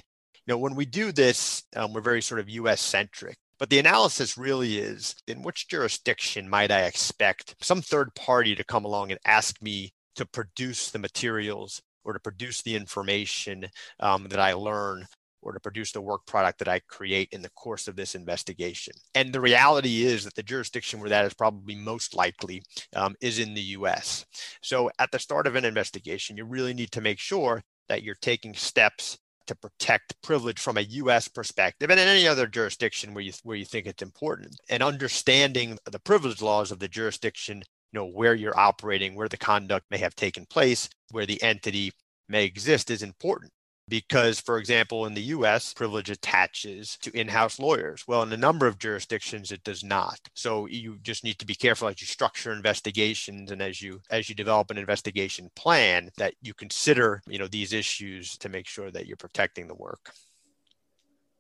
you 0.50 0.54
know 0.54 0.58
when 0.58 0.76
we 0.76 0.86
do 0.86 1.12
this 1.12 1.64
um, 1.76 1.94
we're 1.94 2.02
very 2.02 2.22
sort 2.22 2.40
of 2.40 2.48
us 2.48 2.82
centric 2.82 3.38
but 3.60 3.70
the 3.70 3.80
analysis 3.80 4.38
really 4.38 4.80
is 4.80 5.16
in 5.28 5.44
which 5.44 5.68
jurisdiction 5.68 6.50
might 6.50 6.72
i 6.72 6.84
expect 6.84 7.56
some 7.62 7.82
third 7.82 8.14
party 8.16 8.56
to 8.56 8.64
come 8.64 8.84
along 8.84 9.12
and 9.12 9.20
ask 9.26 9.62
me 9.62 9.92
to 10.16 10.26
produce 10.26 10.90
the 10.90 10.98
materials 10.98 11.82
or 12.04 12.14
to 12.14 12.20
produce 12.20 12.64
the 12.64 12.76
information 12.76 13.68
um, 14.00 14.28
that 14.30 14.40
i 14.40 14.54
learn 14.54 15.06
or 15.41 15.54
to 15.54 15.60
produce 15.60 15.91
the 15.91 16.02
work 16.02 16.25
product 16.25 16.60
that 16.60 16.67
I 16.67 16.80
create 16.88 17.30
in 17.32 17.41
the 17.41 17.49
course 17.52 17.88
of 17.88 17.95
this 17.95 18.15
investigation. 18.15 18.93
And 19.15 19.34
the 19.34 19.41
reality 19.41 20.04
is 20.04 20.23
that 20.25 20.36
the 20.36 20.43
jurisdiction 20.43 20.99
where 20.99 21.10
that 21.10 21.25
is 21.25 21.34
probably 21.34 21.75
most 21.75 22.15
likely 22.15 22.63
um, 22.95 23.15
is 23.21 23.39
in 23.39 23.54
the 23.54 23.62
US. 23.62 24.25
So 24.62 24.89
at 24.99 25.12
the 25.12 25.19
start 25.19 25.47
of 25.47 25.56
an 25.56 25.65
investigation, 25.65 26.38
you 26.38 26.45
really 26.45 26.73
need 26.73 26.91
to 26.91 27.02
make 27.02 27.19
sure 27.19 27.62
that 27.88 28.04
you're 28.04 28.15
taking 28.15 28.54
steps 28.54 29.17
to 29.47 29.56
protect 29.56 30.21
privilege 30.21 30.60
from 30.60 30.78
a 30.78 30.82
US 30.82 31.28
perspective 31.28 31.89
and 31.89 31.99
in 31.99 32.08
any 32.08 32.28
other 32.28 32.45
jurisdiction 32.45 33.15
where 33.15 33.23
you 33.23 33.34
where 33.43 33.58
you 33.58 33.65
think 33.65 33.88
it's 33.88 34.04
important. 34.04 34.56
And 34.69 34.84
understanding 34.84 35.78
the 35.86 35.99
privilege 35.99 36.41
laws 36.41 36.71
of 36.71 36.78
the 36.78 36.88
jurisdiction, 36.88 37.63
you 37.91 37.99
know, 37.99 38.06
where 38.06 38.36
you're 38.36 38.58
operating, 38.60 39.15
where 39.15 39.28
the 39.28 39.38
conduct 39.38 39.88
may 39.89 39.97
have 39.97 40.15
taken 40.15 40.45
place, 40.45 40.88
where 41.10 41.25
the 41.25 41.41
entity 41.41 41.91
may 42.28 42.45
exist 42.45 42.91
is 42.91 43.02
important 43.02 43.52
because, 43.89 44.39
for 44.39 44.58
example, 44.58 45.06
in 45.06 45.13
the 45.13 45.21
US, 45.21 45.73
privilege 45.73 46.10
attaches 46.10 46.97
to 47.02 47.12
in 47.17 47.28
house 47.28 47.60
lawyers. 47.60 48.06
Well, 48.08 48.23
in 48.23 48.32
a 48.32 48.38
number 48.38 48.67
of 48.67 48.80
jurisdictions, 48.80 49.52
it 49.52 49.63
does 49.63 49.84
not. 49.84 50.19
So 50.36 50.67
you 50.67 50.97
just 51.02 51.23
need 51.23 51.39
to 51.39 51.45
be 51.45 51.56
careful 51.56 51.88
as 51.88 51.99
you 51.99 52.08
structure 52.08 52.54
investigations 52.54 53.52
and 53.52 53.62
as 53.62 53.82
you 53.82 54.02
as 54.10 54.30
you 54.30 54.36
develop 54.36 54.71
an 54.71 54.78
investigation 54.78 55.49
plan 55.56 56.10
that 56.17 56.36
you 56.41 56.54
consider 56.54 57.21
you 57.28 57.39
know 57.39 57.47
these 57.47 57.73
issues 57.73 58.38
to 58.38 58.49
make 58.49 58.67
sure 58.67 58.91
that 58.91 59.08
you're 59.08 59.17
protecting 59.17 59.67
the 59.67 59.75
work. 59.75 60.13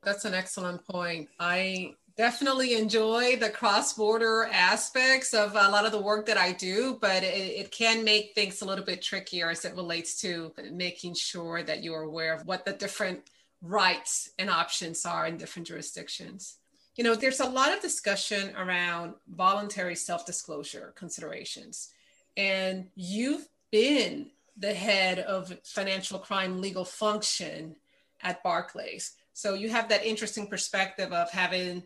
That's 0.03 0.25
an 0.25 0.33
excellent 0.33 0.85
point. 0.85 1.29
I 1.39 1.93
definitely 2.19 2.75
enjoy 2.75 3.37
the 3.37 3.49
cross-border 3.49 4.49
aspects 4.51 5.33
of 5.33 5.51
a 5.55 5.69
lot 5.69 5.85
of 5.85 5.93
the 5.93 6.01
work 6.01 6.25
that 6.25 6.35
I 6.35 6.51
do, 6.51 6.97
but 6.99 7.23
it, 7.23 7.33
it, 7.33 7.71
can 7.71 8.03
make 8.03 8.35
things 8.35 8.61
a 8.61 8.65
little 8.65 8.83
bit 8.83 9.01
trickier 9.01 9.49
as 9.49 9.63
it 9.63 9.73
relates 9.73 10.19
to 10.19 10.51
making 10.69 11.13
sure 11.13 11.63
that 11.63 11.81
you're 11.81 12.01
aware 12.01 12.33
of 12.33 12.45
what 12.45 12.65
the 12.65 12.73
different 12.73 13.21
rights 13.61 14.31
and 14.37 14.49
options 14.49 15.05
are 15.05 15.27
in 15.27 15.37
different 15.37 15.69
jurisdictions. 15.69 16.57
You 16.97 17.05
know, 17.05 17.15
there's 17.15 17.39
a 17.39 17.49
lot 17.49 17.73
of 17.73 17.81
discussion 17.81 18.53
around 18.57 19.13
voluntary 19.29 19.95
self-disclosure 19.95 20.91
considerations, 20.97 21.87
and 22.35 22.89
you've 22.95 23.47
been 23.71 24.29
the 24.57 24.73
head 24.73 25.19
of 25.19 25.57
financial 25.63 26.19
crime 26.19 26.59
legal 26.59 26.83
function 26.83 27.77
at 28.21 28.43
Barclays. 28.43 29.13
So 29.31 29.53
you 29.53 29.69
have 29.69 29.87
that 29.87 30.05
interesting 30.05 30.47
perspective 30.47 31.13
of 31.13 31.31
having 31.31 31.83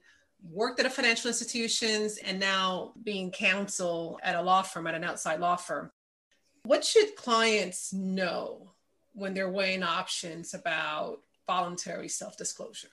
worked 0.50 0.80
at 0.80 0.86
a 0.86 0.90
financial 0.90 1.30
institutions 1.30 2.18
and 2.18 2.40
now 2.40 2.94
being 3.04 3.32
counsel 3.32 4.20
at 4.24 4.36
a 4.36 4.42
law 4.42 4.62
firm, 4.62 4.88
at 4.88 4.96
an 4.96 5.04
outside 5.04 5.40
law 5.40 5.56
firm. 5.56 5.92
What 6.64 6.84
should 6.84 7.16
clients 7.16 7.94
know 7.94 8.72
when 9.14 9.34
they're 9.34 9.50
weighing 9.50 9.84
options 9.84 10.54
about 10.54 11.20
voluntary 11.48 12.10
self 12.10 12.38
disclosure? 12.38 12.90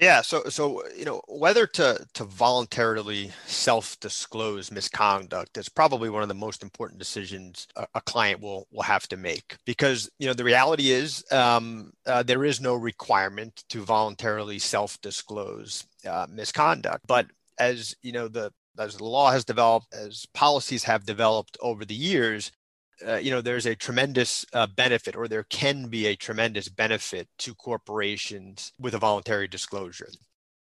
Yeah, 0.00 0.22
so 0.22 0.44
so 0.48 0.82
you 0.96 1.04
know 1.04 1.20
whether 1.28 1.66
to 1.66 2.06
to 2.14 2.24
voluntarily 2.24 3.32
self-disclose 3.46 4.70
misconduct 4.72 5.58
is 5.58 5.68
probably 5.68 6.08
one 6.08 6.22
of 6.22 6.28
the 6.28 6.34
most 6.34 6.62
important 6.62 6.98
decisions 6.98 7.68
a, 7.76 7.86
a 7.96 8.00
client 8.00 8.40
will 8.40 8.66
will 8.72 8.82
have 8.82 9.06
to 9.08 9.18
make 9.18 9.58
because 9.66 10.08
you 10.18 10.26
know 10.26 10.32
the 10.32 10.44
reality 10.44 10.90
is 10.90 11.22
um, 11.30 11.92
uh, 12.06 12.22
there 12.22 12.46
is 12.46 12.62
no 12.62 12.74
requirement 12.76 13.62
to 13.68 13.82
voluntarily 13.84 14.58
self-disclose 14.58 15.84
uh, 16.08 16.26
misconduct, 16.30 17.06
but 17.06 17.26
as 17.58 17.94
you 18.02 18.12
know 18.12 18.26
the 18.26 18.50
as 18.78 18.96
the 18.96 19.04
law 19.04 19.30
has 19.30 19.44
developed, 19.44 19.92
as 19.92 20.24
policies 20.32 20.84
have 20.84 21.04
developed 21.04 21.58
over 21.60 21.84
the 21.84 21.94
years, 21.94 22.50
uh, 23.06 23.16
you 23.16 23.30
know 23.30 23.40
there's 23.40 23.66
a 23.66 23.74
tremendous 23.74 24.44
uh, 24.52 24.66
benefit 24.66 25.16
or 25.16 25.28
there 25.28 25.44
can 25.44 25.88
be 25.88 26.06
a 26.06 26.16
tremendous 26.16 26.68
benefit 26.68 27.28
to 27.38 27.54
corporations 27.54 28.72
with 28.78 28.94
a 28.94 28.98
voluntary 28.98 29.48
disclosure 29.48 30.08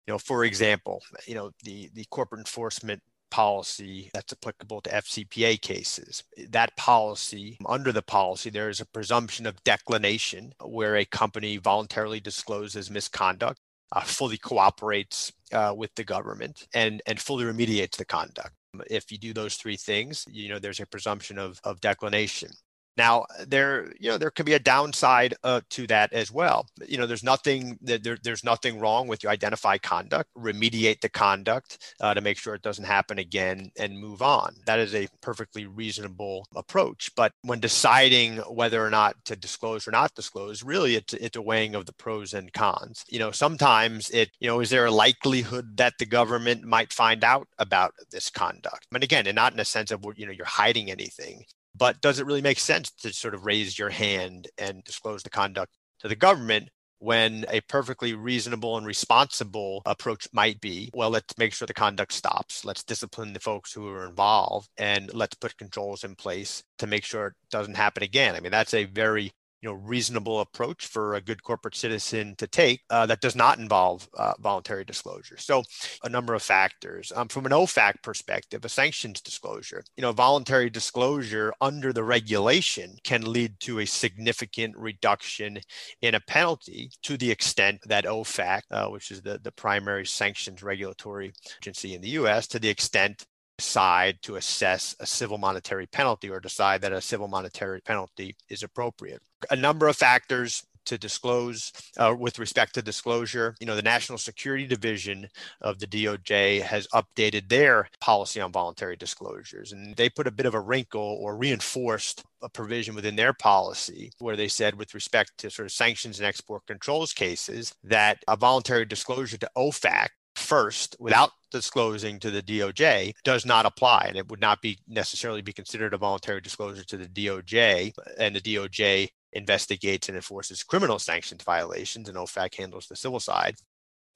you 0.08 0.14
know 0.14 0.18
for 0.18 0.46
example 0.46 1.02
you 1.26 1.36
know 1.36 1.52
the 1.64 1.90
the 1.94 2.06
corporate 2.10 2.40
enforcement 2.40 3.02
policy 3.30 4.10
that's 4.14 4.34
applicable 4.34 4.82
to 4.82 4.90
FCPA 4.90 5.62
cases. 5.62 6.24
That 6.50 6.76
policy, 6.76 7.58
under 7.66 7.92
the 7.92 8.02
policy, 8.02 8.50
there 8.50 8.70
is 8.70 8.80
a 8.80 8.86
presumption 8.86 9.46
of 9.46 9.64
declination 9.64 10.54
where 10.64 10.96
a 10.96 11.06
company 11.06 11.58
voluntarily 11.58 12.20
discloses 12.20 12.90
misconduct, 12.90 13.60
uh, 13.92 14.02
fully 14.02 14.38
cooperates 14.38 15.32
uh, 15.54 15.74
with 15.76 15.94
the 15.96 16.04
government, 16.04 16.68
and, 16.74 17.02
and 17.06 17.20
fully 17.20 17.46
remediates 17.46 17.98
the 17.98 18.06
conduct. 18.06 18.52
If 18.90 19.12
you 19.12 19.18
do 19.18 19.34
those 19.34 19.56
three 19.56 19.78
things, 19.78 20.26
you 20.30 20.50
know, 20.50 20.60
there's 20.60 20.80
a 20.80 20.86
presumption 20.86 21.38
of, 21.38 21.60
of 21.64 21.82
declination. 21.82 22.52
Now, 23.00 23.28
there, 23.48 23.94
you 23.98 24.10
know, 24.10 24.18
there 24.18 24.30
could 24.30 24.46
be 24.46 24.56
a 24.56 24.60
downside 24.60 25.34
uh, 25.46 25.62
to 25.70 25.88
that 25.88 26.12
as 26.12 26.34
well. 26.34 26.68
You 26.86 26.98
know, 26.98 27.08
there's 27.08 27.24
nothing 27.24 27.78
there, 27.82 28.18
there's 28.22 28.44
nothing 28.44 28.78
wrong 28.78 29.08
with 29.08 29.24
you 29.24 29.30
identify 29.30 29.78
conduct, 29.78 30.30
remediate 30.38 31.00
the 31.00 31.08
conduct 31.08 31.96
uh, 32.02 32.14
to 32.14 32.20
make 32.20 32.38
sure 32.38 32.56
it 32.56 32.62
doesn't 32.62 32.84
happen 32.84 33.18
again, 33.18 33.72
and 33.80 33.98
move 33.98 34.22
on. 34.22 34.54
That 34.66 34.80
is 34.80 34.94
a 34.94 35.08
perfectly 35.22 35.66
reasonable 35.66 36.46
approach. 36.58 37.10
But 37.16 37.32
when 37.42 37.62
deciding 37.62 38.40
whether 38.40 38.86
or 38.86 38.90
not 38.90 39.16
to 39.26 39.38
disclose 39.38 39.88
or 39.88 39.92
not 39.92 40.14
disclose, 40.14 40.62
really, 40.62 40.96
it's 40.96 41.14
it's 41.14 41.38
a 41.38 41.42
weighing 41.42 41.76
of 41.76 41.86
the 41.86 41.94
pros 41.94 42.34
and 42.34 42.52
cons. 42.52 43.06
You 43.08 43.20
know, 43.20 43.32
sometimes 43.32 44.10
it, 44.10 44.32
you 44.42 44.50
know, 44.50 44.60
is 44.60 44.72
there 44.72 44.88
a 44.88 44.92
likelihood 44.92 45.78
that 45.78 45.94
the 46.00 46.06
government 46.06 46.66
might 46.66 46.92
find 46.92 47.24
out 47.24 47.48
about 47.60 47.94
this 48.12 48.30
conduct? 48.30 48.88
And 48.94 49.06
again, 49.06 49.26
and 49.26 49.38
not 49.38 49.54
in 49.54 49.60
a 49.62 49.66
sense 49.66 49.90
of 49.90 50.04
you 50.18 50.26
know 50.26 50.34
you're 50.34 50.46
hiding 50.46 50.92
anything 50.92 51.46
but 51.76 52.00
does 52.02 52.20
it 52.20 52.26
really 52.26 52.42
make 52.42 52.60
sense 52.60 52.92
to 52.92 53.14
sort 53.14 53.34
of 53.34 53.46
raise 53.46 53.78
your 53.78 53.90
hand 53.90 54.48
and 54.58 54.84
disclose 54.84 55.24
the 55.24 55.30
conduct 55.30 55.72
to 56.00 56.08
the 56.08 56.16
government 56.16 56.70
when 57.02 57.46
a 57.50 57.62
perfectly 57.62 58.14
reasonable 58.14 58.78
and 58.78 58.86
responsible 58.86 59.82
approach 59.86 60.28
might 60.34 60.60
be 60.60 60.90
well 60.94 61.10
let's 61.10 61.38
make 61.38 61.54
sure 61.54 61.66
the 61.66 61.74
conduct 61.74 62.12
stops 62.12 62.66
let's 62.66 62.84
discipline 62.84 63.32
the 63.32 63.40
folks 63.40 63.72
who 63.72 63.88
are 63.88 64.06
involved 64.06 64.68
and 64.78 65.14
let's 65.14 65.36
put 65.36 65.58
controls 65.58 66.04
in 66.04 66.14
place 66.16 66.62
to 66.78 66.88
make 66.88 67.06
sure 67.06 67.28
it 67.28 67.34
doesn't 67.52 67.78
happen 67.78 68.04
again? 68.04 68.36
I 68.36 68.42
mean 68.42 68.52
that's 68.52 68.74
a 68.74 68.86
very 68.86 69.32
you 69.62 69.70
know 69.70 69.76
reasonable 69.76 70.40
approach 70.40 70.86
for 70.86 71.16
a 71.16 71.22
good 71.22 71.44
corporate 71.44 71.76
citizen 71.76 72.36
to 72.38 72.48
take 72.48 72.82
uh, 72.90 73.06
that 73.06 73.22
does 73.22 73.36
not 73.36 73.60
involve 73.60 74.08
uh, 74.18 74.34
voluntary 74.40 74.86
disclosure. 74.86 75.38
So 75.38 75.64
a 76.04 76.10
number 76.10 76.34
of 76.34 76.42
factors. 76.42 77.12
Um, 77.16 77.28
from 77.28 77.46
an 77.46 77.52
ofac 77.52 78.02
perspective 78.04 78.64
a 78.66 78.70
sanctions 78.70 79.22
disclosure. 79.22 79.84
You 79.98 80.02
know 80.02 80.12
voluntary 80.12 80.70
disclosure 80.70 81.54
under 81.62 81.94
the 81.94 82.04
regulation 82.04 82.96
can 83.04 83.32
lead 83.32 83.60
to 83.62 83.80
a 83.80 83.86
significant 83.86 84.76
reduction 84.78 85.60
in 86.02 86.16
a 86.16 86.20
penalty 86.22 86.92
to 87.04 87.18
the 87.18 87.32
extent 87.32 87.80
that 87.86 88.06
ofac 88.06 88.62
uh, 88.72 88.88
which 88.88 89.12
is 89.12 89.22
the, 89.22 89.40
the 89.44 89.52
primary 89.52 90.06
sanctions 90.06 90.64
regulatory 90.64 91.32
agency 91.62 91.94
in 91.94 92.02
the 92.02 92.10
us 92.10 92.48
to 92.48 92.60
the 92.60 92.70
extent 92.70 93.26
decide 93.60 94.22
to 94.22 94.38
assess 94.38 94.96
a 95.02 95.06
civil 95.06 95.38
monetary 95.38 95.86
penalty 95.86 96.30
or 96.30 96.40
decide 96.40 96.82
that 96.82 96.94
a 96.94 97.02
civil 97.02 97.28
monetary 97.28 97.82
penalty 97.82 98.34
is 98.48 98.64
appropriate. 98.64 99.22
A 99.52 99.56
number 99.58 99.90
of 99.90 99.98
factors 99.98 100.64
to 100.86 100.98
disclose 100.98 101.74
uh, 101.98 102.16
with 102.18 102.40
respect 102.40 102.74
to 102.74 102.82
disclosure. 102.82 103.54
You 103.60 103.68
know, 103.68 103.76
the 103.76 103.82
National 103.82 104.18
Security 104.18 104.66
Division 104.66 105.28
of 105.60 105.78
the 105.80 105.88
DOJ 105.88 106.62
has 106.62 106.88
updated 106.94 107.50
their 107.50 107.90
policy 108.00 108.40
on 108.40 108.54
voluntary 108.54 108.96
disclosures, 108.96 109.74
and 109.74 109.94
they 109.98 110.10
put 110.10 110.26
a 110.26 110.32
bit 110.32 110.46
of 110.46 110.56
a 110.56 110.62
wrinkle 110.62 111.20
or 111.22 111.36
reinforced 111.36 112.24
a 112.42 112.48
provision 112.50 112.96
within 112.96 113.18
their 113.18 113.34
policy 113.34 114.10
where 114.20 114.38
they 114.38 114.48
said, 114.48 114.76
with 114.76 114.94
respect 114.94 115.32
to 115.38 115.52
sort 115.52 115.66
of 115.66 115.74
sanctions 115.74 116.18
and 116.18 116.26
export 116.26 116.66
controls 116.66 117.12
cases, 117.12 117.74
that 117.84 118.24
a 118.30 118.38
voluntary 118.38 118.86
disclosure 118.86 119.38
to 119.38 119.52
OFAC 119.58 120.08
first 120.50 120.96
without 121.00 121.30
disclosing 121.52 122.20
to 122.20 122.32
the 122.32 122.42
DOJ 122.42 123.14
does 123.24 123.46
not 123.46 123.68
apply 123.68 124.06
and 124.08 124.18
it 124.18 124.28
would 124.30 124.42
not 124.42 124.62
be 124.64 124.80
necessarily 124.88 125.44
be 125.44 125.54
considered 125.54 125.94
a 125.94 125.98
voluntary 125.98 126.42
disclosure 126.42 126.84
to 126.84 126.98
the 126.98 127.06
DOJ 127.06 127.94
and 128.18 128.36
the 128.36 128.42
DOJ 128.42 129.08
investigates 129.34 130.10
and 130.10 130.16
enforces 130.16 130.64
criminal 130.64 130.98
sanctions 130.98 131.44
violations 131.44 132.10
and 132.10 132.18
OFAC 132.18 132.56
handles 132.56 132.88
the 132.88 132.96
civil 132.96 133.20
side. 133.20 133.56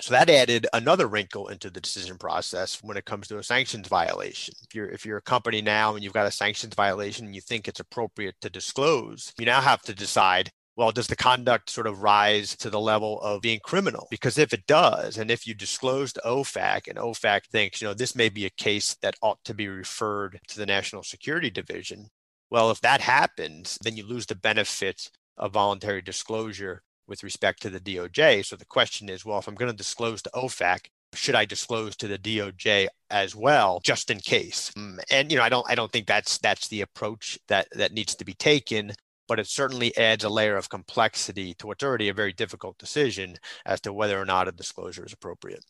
So 0.02 0.12
that 0.12 0.28
added 0.28 0.65
another 0.74 1.06
wrinkle 1.06 1.50
into 1.50 1.69
the 1.69 1.80
decision 1.80 2.17
process 2.17 2.82
when 2.82 2.98
it 2.98 3.06
comes 3.06 3.28
to 3.28 3.38
a 3.38 3.43
sanctions 3.43 3.88
violation. 3.88 4.56
If 4.63 4.74
you're 4.74 4.89
if 4.89 5.06
you're 5.06 5.17
a 5.17 5.22
company 5.22 5.62
now 5.62 5.93
and 5.93 6.04
you've 6.04 6.13
got 6.13 6.26
a 6.26 6.32
sanctions 6.32 6.74
violation 6.74 7.28
and 7.28 7.36
you 7.36 7.41
think 7.41 7.67
it's 7.67 7.80
appropriate 7.80 8.36
to 8.41 8.50
disclose, 8.50 9.32
you 9.38 9.46
now 9.46 9.62
have 9.62 9.84
to 9.84 9.93
decide 9.93 10.50
well, 10.76 10.92
does 10.92 11.08
the 11.08 11.16
conduct 11.16 11.70
sort 11.70 11.86
of 11.86 12.02
rise 12.02 12.56
to 12.58 12.70
the 12.70 12.80
level 12.80 13.22
of 13.22 13.42
being 13.42 13.60
criminal? 13.64 14.08
Because 14.10 14.38
if 14.38 14.54
it 14.54 14.66
does, 14.66 15.18
and 15.18 15.30
if 15.30 15.46
you 15.46 15.54
disclose 15.54 16.14
to 16.14 16.22
OFAC 16.26 16.88
and 16.88 16.98
OFAC 16.98 17.46
thinks, 17.46 17.82
you 17.82 17.88
know, 17.88 17.94
this 17.94 18.16
may 18.16 18.30
be 18.30 18.46
a 18.46 18.52
case 18.52 18.96
that 19.02 19.16
ought 19.22 19.44
to 19.46 19.54
be 19.54 19.68
referred 19.68 20.40
to 20.48 20.58
the 20.58 20.66
National 20.66 21.04
Security 21.04 21.52
Division, 21.52 22.08
well, 22.50 22.72
if 22.72 22.82
that 22.82 23.02
happens, 23.02 23.78
then 23.84 23.96
you 23.96 24.06
lose 24.06 24.26
the 24.26 24.36
benefit 24.36 25.10
of 25.38 25.54
voluntary 25.54 26.02
disclosure 26.02 26.82
with 27.08 27.24
respect 27.24 27.62
to 27.62 27.70
the 27.70 27.80
DOJ. 27.80 28.46
So 28.46 28.56
the 28.56 28.66
question 28.66 29.10
is, 29.10 29.26
well, 29.26 29.40
if 29.40 29.48
I'm 29.48 29.56
going 29.56 29.72
to 29.72 29.78
disclose 29.78 30.22
to 30.24 30.30
OFAC, 30.32 30.88
should 31.16 31.36
I 31.36 31.46
disclose 31.46 31.96
to 31.98 32.08
the 32.08 32.18
DOJ 32.18 32.88
as 33.12 33.36
well, 33.36 33.80
just 33.84 34.10
in 34.10 34.20
case? 34.20 34.72
Mm, 34.78 35.00
and 35.12 35.32
you 35.32 35.38
know, 35.38 35.44
I 35.44 35.50
don't, 35.50 35.70
I 35.70 35.76
don't 35.76 35.92
think 35.92 36.08
that's 36.08 36.40
that's 36.40 36.68
the 36.70 36.82
approach 36.82 37.38
that 37.48 37.68
that 37.74 37.92
needs 37.92 38.16
to 38.16 38.26
be 38.26 38.34
taken 38.34 38.94
but 39.28 39.40
it 39.40 39.48
certainly 39.48 39.96
adds 39.98 40.24
a 40.24 40.30
layer 40.30 40.56
of 40.56 40.70
complexity 40.70 41.54
to 41.56 41.68
what's 41.68 41.84
already 41.84 42.10
a 42.10 42.14
very 42.14 42.34
difficult 42.34 42.78
decision 42.78 43.36
as 43.66 43.82
to 43.82 43.94
whether 43.94 44.20
or 44.20 44.26
not 44.26 44.48
a 44.48 44.52
disclosure 44.52 45.06
is 45.06 45.14
appropriate. 45.14 45.66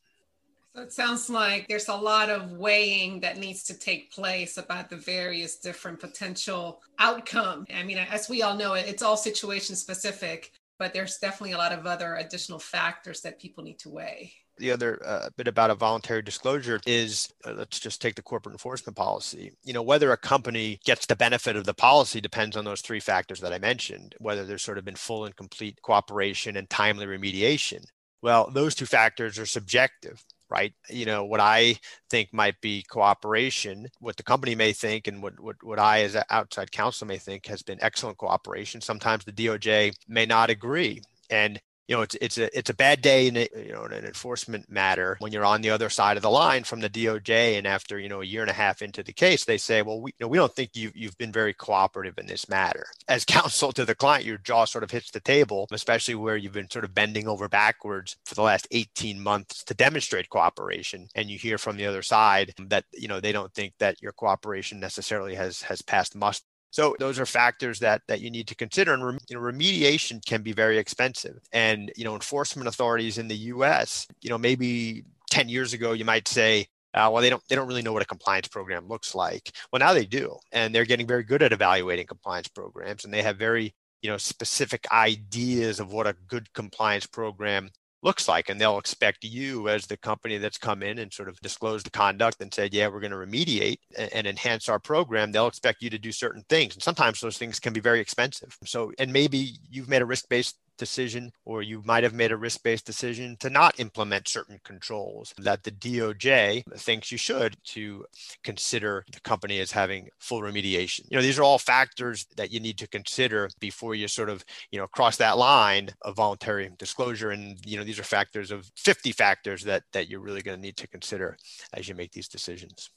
So 0.76 0.82
it 0.82 0.92
sounds 0.92 1.30
like 1.30 1.68
there's 1.68 1.88
a 1.88 1.96
lot 1.96 2.32
of 2.32 2.54
weighing 2.54 3.20
that 3.20 3.38
needs 3.38 3.63
to 3.66 3.78
take 3.78 4.12
place 4.12 4.58
about 4.58 4.89
the 4.89 4.98
various 4.98 5.58
different 5.58 6.00
potential 6.00 6.82
outcome. 6.98 7.68
I 7.74 7.84
mean, 7.84 8.00
as 8.00 8.28
we 8.28 8.42
all 8.42 8.56
know, 8.56 8.74
it's 8.74 9.04
all 9.04 9.16
situation 9.16 9.76
specific, 9.76 10.52
but 10.80 10.92
there's 10.92 11.20
definitely 11.20 11.52
a 11.52 11.60
lot 11.60 11.74
of 11.74 11.86
other 11.86 12.16
additional 12.16 12.58
factors 12.58 13.22
that 13.22 13.39
people 13.39 13.63
need 13.63 13.78
to 13.80 13.89
weigh 13.89 14.34
the 14.58 14.72
other 14.72 15.00
uh, 15.06 15.30
bit 15.36 15.48
about 15.48 15.72
a 15.72 15.76
voluntary 15.76 16.22
disclosure 16.22 16.80
is 16.86 17.32
uh, 17.46 17.54
let's 17.54 17.80
just 17.80 18.02
take 18.02 18.16
the 18.16 18.22
corporate 18.22 18.54
enforcement 18.54 18.96
policy. 18.96 19.52
You 19.63 19.74
know, 19.74 19.82
whether 19.82 20.12
a 20.12 20.18
company 20.18 20.80
gets 20.86 21.06
the 21.06 21.16
benefit 21.16 21.56
of 21.56 21.66
the 21.66 21.74
policy 21.74 22.22
depends 22.22 22.56
on 22.56 22.66
those 22.66 22.82
three 22.82 23.00
factors 23.00 23.39
that 23.42 23.54
I 23.54 23.60
mentioned, 23.60 24.16
whether 24.20 24.46
there's 24.46 24.63
sort 24.63 24.78
of 24.78 24.86
been 24.86 24.96
full 24.96 25.26
and 25.26 25.36
complete 25.36 25.82
cooperation 25.82 26.58
and 26.58 26.70
timely 26.70 27.06
remediation. 27.06 27.86
Well, 28.22 28.50
those 28.52 28.76
two 28.76 28.86
factors 28.86 29.38
are 29.38 29.46
subjective 29.46 30.24
right? 30.54 30.74
You 30.88 31.08
know, 31.08 31.26
what 31.26 31.39
I 31.39 31.78
think 32.12 32.30
might 32.32 32.62
be 32.62 32.84
cooperation, 32.84 33.88
what 34.00 34.18
the 34.18 34.24
company 34.24 34.54
may 34.54 34.72
think, 34.72 35.08
and 35.08 35.24
what, 35.24 35.39
what, 35.39 35.56
what 35.63 35.80
I, 35.80 36.04
as 36.04 36.13
an 36.13 36.24
outside 36.30 36.72
counsel, 36.72 37.08
may 37.08 37.18
think 37.18 37.48
has 37.48 37.63
been 37.63 37.80
excellent 37.82 38.20
cooperation. 38.20 38.80
Sometimes 38.80 39.26
the 39.26 39.32
DOJ 39.32 39.96
may 40.08 40.28
not 40.28 40.52
agree. 40.52 41.02
And 41.32 41.60
you 41.88 41.96
know, 41.96 42.02
it's 42.02 42.15
it's 42.22 42.38
a 42.38 42.58
it's 42.58 42.69
a 42.69 42.74
bad 42.74 43.02
day 43.02 43.28
in 43.28 43.36
a, 43.36 43.48
you 43.56 43.74
know 43.74 43.84
in 43.84 43.91
an 43.91 44.06
enforcement 44.06 44.69
matter 44.69 45.17
when 45.19 45.34
you're 45.34 45.46
on 45.46 45.62
the 45.62 45.69
other 45.69 45.89
side 45.89 46.15
of 46.15 46.24
the 46.24 46.30
line 46.30 46.63
from 46.63 46.80
the 46.80 46.89
DOJ, 46.89 47.58
and 47.58 47.67
after 47.67 48.00
you 48.00 48.08
know 48.08 48.22
a 48.22 48.26
year 48.26 48.41
and 48.41 48.50
a 48.50 48.54
half 48.54 48.82
into 48.82 49.04
the 49.04 49.12
case, 49.12 49.43
they 49.43 49.58
say, 49.58 49.82
well, 49.82 50.02
we 50.02 50.12
you 50.12 50.26
know, 50.26 50.28
we 50.30 50.38
don't 50.38 50.56
think 50.56 50.76
you 50.76 50.91
you've 50.96 51.17
been 51.17 51.32
very 51.32 51.54
cooperative 51.54 52.17
in 52.17 52.28
this 52.28 52.48
matter. 52.48 52.86
As 53.08 53.26
counsel 53.34 53.74
to 53.74 53.84
the 53.84 53.96
client, 53.96 54.26
your 54.26 54.38
jaw 54.38 54.65
sort 54.65 54.84
of 54.84 54.91
hits 54.91 55.12
the 55.12 55.19
table, 55.19 55.67
especially 55.72 56.15
where 56.15 56.38
you've 56.38 56.54
been 56.54 56.69
sort 56.69 56.86
of 56.86 56.96
bending 56.96 57.28
over 57.28 57.50
backwards 57.50 58.15
for 58.26 58.36
the 58.36 58.41
last 58.41 58.67
18 58.72 59.22
months 59.22 59.63
to 59.65 59.74
demonstrate 59.74 60.30
cooperation, 60.30 61.08
and 61.15 61.30
you 61.30 61.38
hear 61.38 61.58
from 61.58 61.76
the 61.76 61.86
other 61.86 62.02
side 62.02 62.54
that 62.69 62.86
you 62.93 63.10
know 63.10 63.19
they 63.19 63.34
don't 63.34 63.54
think 63.54 63.74
that 63.80 64.02
your 64.02 64.13
cooperation 64.13 64.80
necessarily 64.80 65.36
has 65.36 65.63
has 65.63 65.82
passed 65.82 66.15
muster 66.15 66.48
so 66.74 66.96
those 66.98 67.20
are 67.20 67.26
factors 67.28 67.78
that 67.80 68.02
that 68.08 68.20
you 68.20 68.32
need 68.32 68.48
to 68.48 68.56
consider. 68.56 68.96
And 68.96 69.20
you 69.30 69.36
know, 69.36 69.42
remediation 69.42 70.26
can 70.26 70.42
be 70.42 70.54
very 70.54 70.80
expensive. 70.80 71.40
And 71.54 71.92
you 71.96 72.04
know, 72.04 72.16
enforcement 72.16 72.68
authorities 72.68 73.20
in 73.20 73.28
the 73.28 73.38
U.S. 73.54 74.08
You 74.22 74.32
know, 74.32 74.40
maybe 74.40 75.04
10 75.30 75.50
years 75.50 75.74
ago, 75.74 75.94
you 75.94 76.04
might 76.04 76.28
say, 76.28 76.66
uh, 76.96 77.10
well, 77.14 77.22
they 77.22 77.30
don't 77.30 77.44
they 77.48 77.56
don't 77.56 77.68
really 77.68 77.84
know 77.84 77.94
what 77.94 78.02
a 78.02 78.08
compliance 78.08 78.48
program 78.48 78.88
looks 78.88 79.14
like. 79.14 79.52
Well, 79.72 79.82
now 79.82 79.94
they 79.94 80.06
do, 80.06 80.36
and 80.52 80.74
they're 80.74 80.84
getting 80.84 81.06
very 81.06 81.24
good 81.24 81.44
at 81.44 81.54
evaluating 81.54 82.08
compliance 82.08 82.48
programs, 82.48 83.06
and 83.06 83.14
they 83.14 83.22
have 83.22 83.38
very 83.38 83.76
you 84.02 84.10
know 84.10 84.18
specific 84.18 84.88
ideas 84.92 85.80
of 85.80 85.94
what 85.94 86.08
a 86.08 86.16
good 86.28 86.52
compliance 86.54 87.06
program 87.06 87.70
looks 88.04 88.28
like. 88.28 88.50
And 88.50 88.60
they'll 88.60 88.78
expect 88.78 89.24
you, 89.24 89.70
as 89.70 89.86
the 89.86 89.98
company 89.98 90.38
that's 90.38 90.58
come 90.58 90.84
in 90.84 91.00
and 91.00 91.12
sort 91.12 91.30
of 91.30 91.39
disclosed 91.42 91.86
the 91.86 91.92
conduct 91.92 92.42
and 92.42 92.54
said, 92.54 92.74
yeah, 92.74 92.88
we're 92.88 93.00
going 93.00 93.12
to 93.12 93.18
remediate 93.18 93.78
and 93.98 94.28
enhance 94.28 94.70
our 94.70 94.80
program, 94.80 95.32
they'll 95.32 95.48
expect 95.48 95.82
you 95.82 95.89
to 95.89 95.98
do 95.98 96.12
certain 96.12 96.44
things. 96.50 96.76
And 96.76 96.84
sometimes 96.84 97.20
those 97.20 97.38
things 97.38 97.60
can 97.60 97.74
be 97.74 97.80
very 97.80 98.00
expensive. 98.00 98.58
So, 98.66 98.92
and 99.00 99.12
maybe 99.12 99.54
you've 99.70 99.89
made 99.89 100.02
a 100.02 100.06
risk 100.06 100.30
based 100.30 100.58
decision, 100.78 101.32
or 101.46 101.62
you 101.62 101.82
might 101.86 102.04
have 102.04 102.14
made 102.14 102.32
a 102.32 102.38
risk 102.38 102.64
based 102.64 102.86
decision 102.86 103.38
to 103.40 103.50
not 103.50 103.80
implement 103.80 104.28
certain 104.28 104.60
controls 104.64 105.34
that 105.38 105.64
the 105.64 105.72
DOJ 105.72 106.64
thinks 106.78 107.12
you 107.12 107.18
should 107.18 107.58
to 107.66 108.06
consider 108.44 109.06
the 109.12 109.20
company 109.22 109.60
as 109.60 109.72
having 109.72 110.10
full 110.20 110.42
remediation. 110.42 111.02
You 111.10 111.18
know, 111.18 111.22
these 111.22 111.40
are 111.40 111.44
all 111.44 111.58
factors 111.58 112.26
that 112.38 112.52
you 112.52 112.60
need 112.60 112.78
to 112.80 112.88
consider 112.88 113.50
before 113.60 113.96
you 113.96 114.08
sort 114.08 114.30
of, 114.30 114.44
you 114.72 114.80
know, 114.80 114.88
cross 114.88 115.18
that 115.18 115.38
line 115.38 115.90
of 116.02 116.16
voluntary 116.16 116.70
disclosure. 116.78 117.32
And, 117.32 117.58
you 117.66 117.78
know, 117.78 117.84
these 117.84 118.00
are 118.00 118.04
factors 118.04 118.52
of 118.52 118.72
50 118.78 119.12
factors 119.12 119.64
that, 119.64 119.84
that 119.94 120.10
you're 120.10 120.20
really 120.20 120.42
going 120.42 120.58
to 120.58 120.62
need 120.62 120.78
to 120.78 120.88
consider 120.88 121.38
as 121.74 121.88
you 121.88 121.96
make 121.96 122.12
these 122.12 122.28
decisions. 122.28 122.90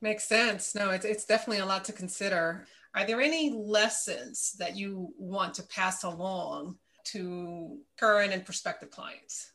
Makes 0.00 0.24
sense. 0.24 0.74
No, 0.74 0.90
it's, 0.90 1.04
it's 1.04 1.24
definitely 1.24 1.60
a 1.60 1.66
lot 1.66 1.84
to 1.86 1.92
consider. 1.92 2.66
Are 2.94 3.06
there 3.06 3.20
any 3.20 3.50
lessons 3.50 4.54
that 4.58 4.76
you 4.76 5.12
want 5.18 5.54
to 5.54 5.62
pass 5.64 6.04
along 6.04 6.76
to 7.04 7.78
current 7.98 8.32
and 8.32 8.44
prospective 8.44 8.90
clients? 8.90 9.52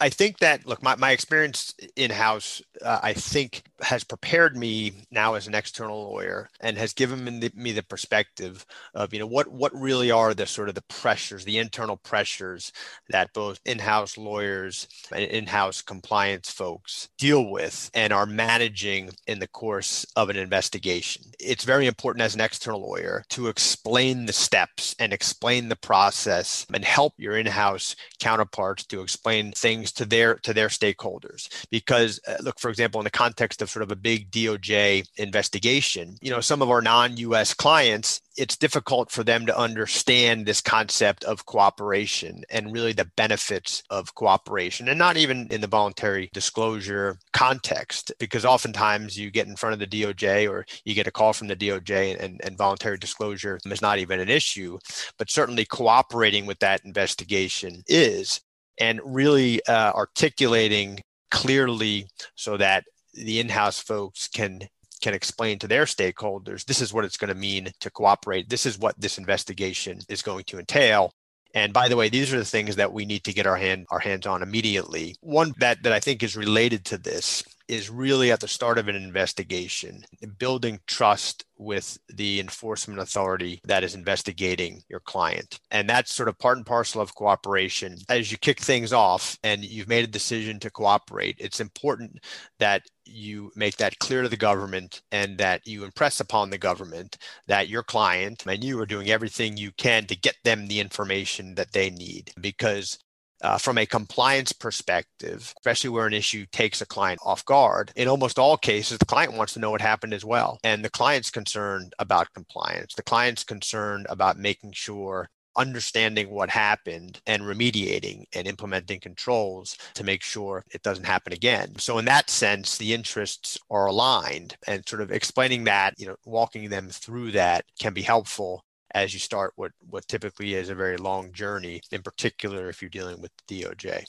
I 0.00 0.08
think 0.08 0.38
that 0.38 0.66
look, 0.66 0.82
my, 0.82 0.96
my 0.96 1.10
experience 1.10 1.74
in 1.96 2.10
house 2.10 2.62
uh, 2.84 3.00
I 3.02 3.12
think 3.12 3.62
has 3.80 4.04
prepared 4.04 4.56
me 4.56 4.92
now 5.10 5.34
as 5.34 5.46
an 5.46 5.54
external 5.54 6.02
lawyer 6.02 6.48
and 6.60 6.76
has 6.78 6.92
given 6.92 7.24
me 7.24 7.38
the, 7.38 7.52
me 7.54 7.72
the 7.72 7.82
perspective 7.82 8.64
of 8.94 9.12
you 9.12 9.20
know 9.20 9.26
what 9.26 9.48
what 9.48 9.74
really 9.74 10.10
are 10.10 10.34
the 10.34 10.46
sort 10.46 10.68
of 10.68 10.74
the 10.74 10.82
pressures, 10.82 11.44
the 11.44 11.58
internal 11.58 11.96
pressures 11.96 12.72
that 13.10 13.32
both 13.32 13.60
in-house 13.64 14.16
lawyers 14.16 14.88
and 15.12 15.24
in-house 15.24 15.82
compliance 15.82 16.50
folks 16.50 17.08
deal 17.18 17.50
with 17.50 17.90
and 17.94 18.12
are 18.12 18.26
managing 18.26 19.10
in 19.26 19.38
the 19.38 19.48
course 19.48 20.06
of 20.16 20.30
an 20.30 20.36
investigation. 20.36 21.24
It's 21.38 21.64
very 21.64 21.86
important 21.86 22.22
as 22.22 22.34
an 22.34 22.40
external 22.40 22.80
lawyer 22.80 23.24
to 23.30 23.48
explain 23.48 24.26
the 24.26 24.32
steps 24.32 24.96
and 24.98 25.12
explain 25.12 25.68
the 25.68 25.76
process 25.76 26.66
and 26.72 26.84
help 26.84 27.14
your 27.18 27.36
in-house 27.36 27.94
counterparts 28.18 28.84
to 28.86 29.00
explain 29.02 29.52
things 29.52 29.81
to 29.92 30.04
their 30.04 30.36
to 30.36 30.54
their 30.54 30.68
stakeholders. 30.68 31.66
Because 31.70 32.20
uh, 32.28 32.36
look 32.42 32.60
for 32.60 32.70
example 32.70 33.00
in 33.00 33.04
the 33.04 33.10
context 33.10 33.62
of 33.62 33.70
sort 33.70 33.82
of 33.82 33.90
a 33.90 33.96
big 33.96 34.30
DOJ 34.30 35.04
investigation 35.16 36.16
you 36.20 36.30
know 36.30 36.40
some 36.40 36.62
of 36.62 36.70
our 36.70 36.82
non-US 36.82 37.54
clients 37.54 38.20
it's 38.36 38.56
difficult 38.56 39.10
for 39.10 39.22
them 39.22 39.44
to 39.44 39.58
understand 39.58 40.46
this 40.46 40.60
concept 40.60 41.22
of 41.24 41.44
cooperation 41.44 42.42
and 42.50 42.72
really 42.72 42.92
the 42.92 43.10
benefits 43.16 43.82
of 43.90 44.14
cooperation 44.14 44.88
and 44.88 44.98
not 44.98 45.16
even 45.16 45.46
in 45.50 45.60
the 45.60 45.66
voluntary 45.66 46.30
disclosure 46.32 47.18
context 47.32 48.12
because 48.18 48.44
oftentimes 48.44 49.18
you 49.18 49.30
get 49.30 49.46
in 49.46 49.56
front 49.56 49.74
of 49.74 49.78
the 49.78 49.86
DOJ 49.86 50.48
or 50.48 50.64
you 50.84 50.94
get 50.94 51.06
a 51.06 51.10
call 51.10 51.32
from 51.32 51.48
the 51.48 51.56
DOJ 51.56 52.22
and, 52.22 52.40
and 52.42 52.56
voluntary 52.56 52.96
disclosure 52.96 53.58
is 53.66 53.82
not 53.82 53.98
even 53.98 54.20
an 54.20 54.28
issue. 54.28 54.78
But 55.18 55.30
certainly 55.30 55.64
cooperating 55.64 56.46
with 56.46 56.58
that 56.60 56.84
investigation 56.84 57.82
is 57.86 58.40
and 58.82 59.00
really 59.04 59.64
uh, 59.66 59.92
articulating 59.92 61.00
clearly 61.30 62.08
so 62.34 62.56
that 62.56 62.82
the 63.14 63.38
in-house 63.38 63.78
folks 63.78 64.26
can 64.26 64.60
can 65.00 65.14
explain 65.14 65.58
to 65.58 65.68
their 65.68 65.84
stakeholders 65.84 66.64
this 66.64 66.80
is 66.80 66.92
what 66.92 67.04
it's 67.04 67.16
going 67.16 67.28
to 67.28 67.34
mean 67.34 67.70
to 67.80 67.90
cooperate. 67.90 68.48
This 68.48 68.66
is 68.66 68.78
what 68.78 69.00
this 69.00 69.18
investigation 69.18 69.98
is 70.08 70.22
going 70.22 70.44
to 70.44 70.58
entail. 70.58 71.12
And 71.54 71.72
by 71.72 71.88
the 71.88 71.96
way 71.96 72.08
these 72.08 72.32
are 72.32 72.38
the 72.38 72.44
things 72.44 72.76
that 72.76 72.92
we 72.92 73.04
need 73.04 73.24
to 73.24 73.32
get 73.32 73.46
our 73.46 73.56
hand 73.56 73.86
our 73.90 74.00
hands 74.00 74.26
on 74.26 74.42
immediately. 74.42 75.14
One 75.20 75.54
that 75.58 75.82
that 75.84 75.92
i 75.92 76.00
think 76.00 76.22
is 76.22 76.36
related 76.36 76.84
to 76.86 76.98
this 76.98 77.44
is 77.68 77.90
really 77.90 78.32
at 78.32 78.40
the 78.40 78.48
start 78.48 78.78
of 78.78 78.88
an 78.88 78.96
investigation, 78.96 80.04
building 80.38 80.80
trust 80.86 81.44
with 81.58 81.98
the 82.08 82.40
enforcement 82.40 83.00
authority 83.00 83.60
that 83.64 83.84
is 83.84 83.94
investigating 83.94 84.82
your 84.88 85.00
client. 85.00 85.58
And 85.70 85.88
that's 85.88 86.14
sort 86.14 86.28
of 86.28 86.38
part 86.38 86.56
and 86.56 86.66
parcel 86.66 87.00
of 87.00 87.14
cooperation. 87.14 87.98
As 88.08 88.32
you 88.32 88.38
kick 88.38 88.60
things 88.60 88.92
off 88.92 89.38
and 89.44 89.64
you've 89.64 89.88
made 89.88 90.04
a 90.04 90.08
decision 90.08 90.58
to 90.60 90.70
cooperate, 90.70 91.36
it's 91.38 91.60
important 91.60 92.18
that 92.58 92.82
you 93.04 93.50
make 93.56 93.76
that 93.76 93.98
clear 93.98 94.22
to 94.22 94.28
the 94.28 94.36
government 94.36 95.02
and 95.12 95.38
that 95.38 95.66
you 95.66 95.84
impress 95.84 96.20
upon 96.20 96.50
the 96.50 96.58
government 96.58 97.18
that 97.46 97.68
your 97.68 97.82
client 97.82 98.44
and 98.46 98.62
you 98.62 98.78
are 98.80 98.86
doing 98.86 99.10
everything 99.10 99.56
you 99.56 99.72
can 99.72 100.06
to 100.06 100.16
get 100.16 100.36
them 100.44 100.66
the 100.66 100.80
information 100.80 101.54
that 101.54 101.72
they 101.72 101.90
need 101.90 102.32
because 102.40 102.98
uh, 103.42 103.58
from 103.58 103.78
a 103.78 103.86
compliance 103.86 104.52
perspective, 104.52 105.52
especially 105.58 105.90
where 105.90 106.06
an 106.06 106.12
issue 106.12 106.46
takes 106.52 106.80
a 106.80 106.86
client 106.86 107.20
off 107.24 107.44
guard, 107.44 107.92
in 107.96 108.08
almost 108.08 108.38
all 108.38 108.56
cases, 108.56 108.98
the 108.98 109.04
client 109.04 109.34
wants 109.34 109.52
to 109.54 109.60
know 109.60 109.70
what 109.70 109.80
happened 109.80 110.14
as 110.14 110.24
well. 110.24 110.58
And 110.64 110.84
the 110.84 110.90
client's 110.90 111.30
concerned 111.30 111.94
about 111.98 112.32
compliance. 112.34 112.94
The 112.94 113.02
client's 113.02 113.44
concerned 113.44 114.06
about 114.08 114.38
making 114.38 114.72
sure 114.72 115.28
understanding 115.56 116.30
what 116.30 116.48
happened 116.48 117.20
and 117.26 117.42
remediating 117.42 118.24
and 118.34 118.46
implementing 118.46 119.00
controls 119.00 119.76
to 119.94 120.04
make 120.04 120.22
sure 120.22 120.64
it 120.72 120.82
doesn't 120.82 121.04
happen 121.04 121.32
again. 121.32 121.74
So 121.78 121.98
in 121.98 122.04
that 122.06 122.30
sense, 122.30 122.78
the 122.78 122.94
interests 122.94 123.58
are 123.70 123.86
aligned 123.86 124.56
and 124.66 124.86
sort 124.88 125.02
of 125.02 125.12
explaining 125.12 125.64
that, 125.64 125.94
you 125.98 126.06
know, 126.06 126.16
walking 126.24 126.70
them 126.70 126.88
through 126.88 127.32
that 127.32 127.64
can 127.78 127.92
be 127.92 128.02
helpful 128.02 128.64
as 128.94 129.12
you 129.12 129.20
start 129.20 129.52
what 129.56 129.72
what 129.88 130.06
typically 130.08 130.54
is 130.54 130.68
a 130.68 130.74
very 130.74 130.96
long 130.96 131.32
journey 131.32 131.80
in 131.90 132.02
particular 132.02 132.68
if 132.68 132.82
you're 132.82 132.88
dealing 132.88 133.20
with 133.20 133.30
doj 133.46 134.04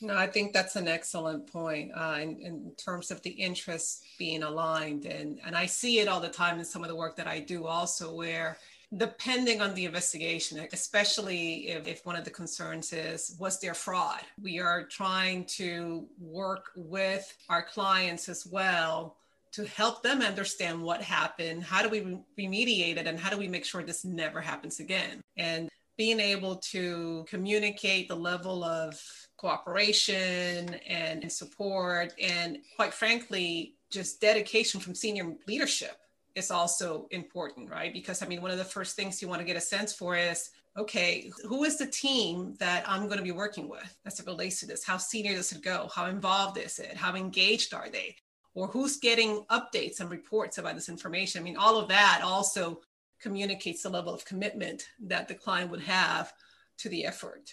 no 0.00 0.16
i 0.16 0.26
think 0.26 0.52
that's 0.52 0.76
an 0.76 0.88
excellent 0.88 1.50
point 1.50 1.90
uh, 1.94 2.18
in, 2.20 2.40
in 2.40 2.72
terms 2.76 3.10
of 3.10 3.22
the 3.22 3.30
interests 3.30 4.02
being 4.18 4.42
aligned 4.42 5.06
and 5.06 5.40
and 5.44 5.56
i 5.56 5.66
see 5.66 6.00
it 6.00 6.08
all 6.08 6.20
the 6.20 6.28
time 6.28 6.58
in 6.58 6.64
some 6.64 6.82
of 6.82 6.88
the 6.88 6.96
work 6.96 7.16
that 7.16 7.26
i 7.26 7.38
do 7.38 7.66
also 7.66 8.14
where 8.14 8.56
depending 8.96 9.60
on 9.60 9.72
the 9.74 9.84
investigation, 9.84 10.66
especially 10.72 11.68
if, 11.68 11.86
if, 11.86 12.04
one 12.04 12.16
of 12.16 12.24
the 12.24 12.30
concerns 12.30 12.92
is 12.92 13.36
was 13.38 13.60
there 13.60 13.74
fraud? 13.74 14.20
We 14.42 14.58
are 14.58 14.84
trying 14.84 15.44
to 15.56 16.08
work 16.18 16.72
with 16.74 17.32
our 17.48 17.62
clients 17.62 18.28
as 18.28 18.44
well 18.44 19.16
to 19.52 19.64
help 19.66 20.02
them 20.02 20.22
understand 20.22 20.80
what 20.80 21.02
happened 21.02 21.62
how 21.62 21.82
do 21.82 21.88
we 21.88 22.00
remediate 22.38 22.96
it 22.96 23.06
and 23.06 23.18
how 23.18 23.30
do 23.30 23.36
we 23.36 23.48
make 23.48 23.64
sure 23.64 23.82
this 23.82 24.04
never 24.04 24.40
happens 24.40 24.80
again 24.80 25.20
and 25.36 25.68
being 25.96 26.20
able 26.20 26.56
to 26.56 27.24
communicate 27.28 28.08
the 28.08 28.16
level 28.16 28.64
of 28.64 29.00
cooperation 29.36 30.74
and 30.86 31.30
support 31.30 32.12
and 32.20 32.58
quite 32.76 32.94
frankly 32.94 33.74
just 33.90 34.20
dedication 34.20 34.80
from 34.80 34.94
senior 34.94 35.34
leadership 35.46 35.96
is 36.34 36.50
also 36.50 37.06
important 37.10 37.68
right 37.70 37.92
because 37.92 38.22
i 38.22 38.26
mean 38.26 38.40
one 38.40 38.50
of 38.50 38.58
the 38.58 38.64
first 38.64 38.96
things 38.96 39.20
you 39.20 39.28
want 39.28 39.40
to 39.40 39.46
get 39.46 39.56
a 39.56 39.60
sense 39.60 39.92
for 39.92 40.16
is 40.16 40.50
okay, 40.76 41.30
who 41.46 41.64
is 41.64 41.78
the 41.78 41.86
team 41.86 42.54
that 42.58 42.88
I'm 42.88 43.06
going 43.06 43.18
to 43.18 43.24
be 43.24 43.32
working 43.32 43.68
with 43.68 43.96
as 44.06 44.20
it 44.20 44.26
relates 44.26 44.60
to 44.60 44.66
this? 44.66 44.84
How 44.84 44.96
senior 44.96 45.34
does 45.34 45.52
it 45.52 45.62
go? 45.62 45.88
How 45.94 46.06
involved 46.06 46.58
is 46.58 46.78
it? 46.78 46.96
How 46.96 47.14
engaged 47.14 47.74
are 47.74 47.88
they? 47.88 48.16
Or 48.54 48.68
who's 48.68 48.96
getting 48.96 49.44
updates 49.50 50.00
and 50.00 50.10
reports 50.10 50.58
about 50.58 50.74
this 50.74 50.88
information. 50.88 51.40
I 51.40 51.44
mean, 51.44 51.56
all 51.56 51.78
of 51.78 51.88
that 51.88 52.20
also 52.22 52.80
communicates 53.20 53.82
the 53.82 53.90
level 53.90 54.14
of 54.14 54.24
commitment 54.24 54.86
that 55.06 55.28
the 55.28 55.34
client 55.34 55.70
would 55.70 55.82
have 55.82 56.32
to 56.78 56.88
the 56.88 57.04
effort. 57.04 57.52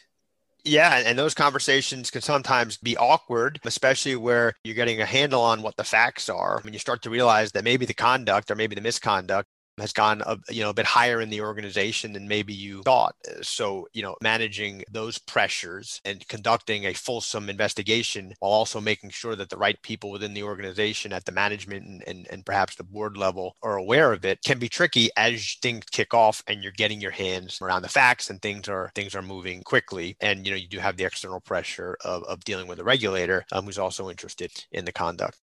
Yeah, 0.63 1.01
and 1.05 1.17
those 1.17 1.33
conversations 1.33 2.12
can 2.12 2.21
sometimes 2.21 2.77
be 2.77 2.97
awkward, 2.97 3.60
especially 3.63 4.15
where 4.17 4.53
you're 4.63 4.75
getting 4.75 5.01
a 5.01 5.05
handle 5.05 5.41
on 5.41 5.62
what 5.62 5.77
the 5.77 5.83
facts 5.83 6.27
are. 6.27 6.60
When 6.62 6.73
you 6.73 6.79
start 6.79 7.01
to 7.03 7.10
realize 7.10 7.51
that 7.53 7.63
maybe 7.63 7.86
the 7.86 7.93
conduct 7.93 8.51
or 8.51 8.55
maybe 8.55 8.75
the 8.75 8.81
misconduct 8.81 9.47
has 9.79 9.93
gone 9.93 10.21
a, 10.25 10.37
you 10.49 10.63
know 10.63 10.69
a 10.69 10.73
bit 10.73 10.85
higher 10.85 11.21
in 11.21 11.29
the 11.29 11.41
organization 11.41 12.13
than 12.13 12.27
maybe 12.27 12.53
you 12.53 12.81
thought. 12.83 13.15
So 13.41 13.87
you 13.93 14.01
know 14.01 14.15
managing 14.21 14.83
those 14.91 15.17
pressures 15.17 16.01
and 16.05 16.27
conducting 16.27 16.85
a 16.85 16.93
fulsome 16.93 17.49
investigation 17.49 18.33
while 18.39 18.51
also 18.51 18.81
making 18.81 19.11
sure 19.11 19.35
that 19.35 19.49
the 19.49 19.57
right 19.57 19.81
people 19.83 20.11
within 20.11 20.33
the 20.33 20.43
organization 20.43 21.13
at 21.13 21.25
the 21.25 21.31
management 21.31 21.85
and, 21.85 22.03
and, 22.07 22.27
and 22.31 22.45
perhaps 22.45 22.75
the 22.75 22.83
board 22.83 23.17
level 23.17 23.55
are 23.63 23.77
aware 23.77 24.13
of 24.13 24.25
it 24.25 24.39
can 24.43 24.59
be 24.59 24.69
tricky 24.69 25.09
as 25.17 25.57
things 25.61 25.83
kick 25.91 26.13
off 26.13 26.43
and 26.47 26.63
you're 26.63 26.71
getting 26.73 27.01
your 27.01 27.11
hands 27.11 27.59
around 27.61 27.81
the 27.81 27.89
facts 27.89 28.29
and 28.29 28.41
things 28.41 28.67
are 28.67 28.91
things 28.95 29.15
are 29.15 29.21
moving 29.21 29.61
quickly. 29.63 30.15
And 30.21 30.45
you 30.45 30.51
know 30.51 30.57
you 30.57 30.67
do 30.67 30.79
have 30.79 30.97
the 30.97 31.05
external 31.05 31.39
pressure 31.41 31.97
of, 32.03 32.23
of 32.23 32.43
dealing 32.43 32.67
with 32.67 32.79
a 32.79 32.83
regulator 32.83 33.45
um, 33.51 33.65
who's 33.65 33.79
also 33.79 34.09
interested 34.09 34.51
in 34.71 34.85
the 34.85 34.91
conduct 34.91 35.39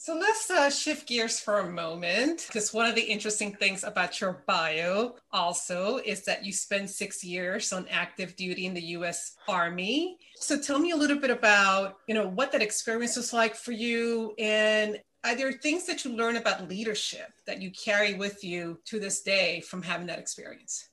so 0.00 0.14
let's 0.14 0.48
uh, 0.48 0.70
shift 0.70 1.08
gears 1.08 1.40
for 1.40 1.58
a 1.58 1.68
moment 1.68 2.44
because 2.46 2.72
one 2.72 2.86
of 2.88 2.94
the 2.94 3.02
interesting 3.02 3.52
things 3.52 3.82
about 3.82 4.20
your 4.20 4.44
bio 4.46 5.16
also 5.32 5.96
is 6.06 6.24
that 6.24 6.44
you 6.44 6.52
spent 6.52 6.88
six 6.88 7.24
years 7.24 7.72
on 7.72 7.84
active 7.90 8.36
duty 8.36 8.66
in 8.66 8.74
the 8.74 8.82
U.S. 8.96 9.34
Army. 9.48 10.16
So 10.36 10.56
tell 10.56 10.78
me 10.78 10.92
a 10.92 10.96
little 10.96 11.18
bit 11.18 11.30
about 11.30 11.96
you 12.06 12.14
know 12.14 12.28
what 12.28 12.52
that 12.52 12.62
experience 12.62 13.16
was 13.16 13.32
like 13.32 13.56
for 13.56 13.72
you, 13.72 14.34
and 14.38 15.00
are 15.24 15.34
there 15.34 15.50
things 15.50 15.84
that 15.86 16.04
you 16.04 16.14
learn 16.14 16.36
about 16.36 16.68
leadership 16.68 17.32
that 17.48 17.60
you 17.60 17.72
carry 17.72 18.14
with 18.14 18.44
you 18.44 18.78
to 18.84 19.00
this 19.00 19.22
day 19.22 19.60
from 19.62 19.82
having 19.82 20.06
that 20.06 20.20
experience? 20.20 20.88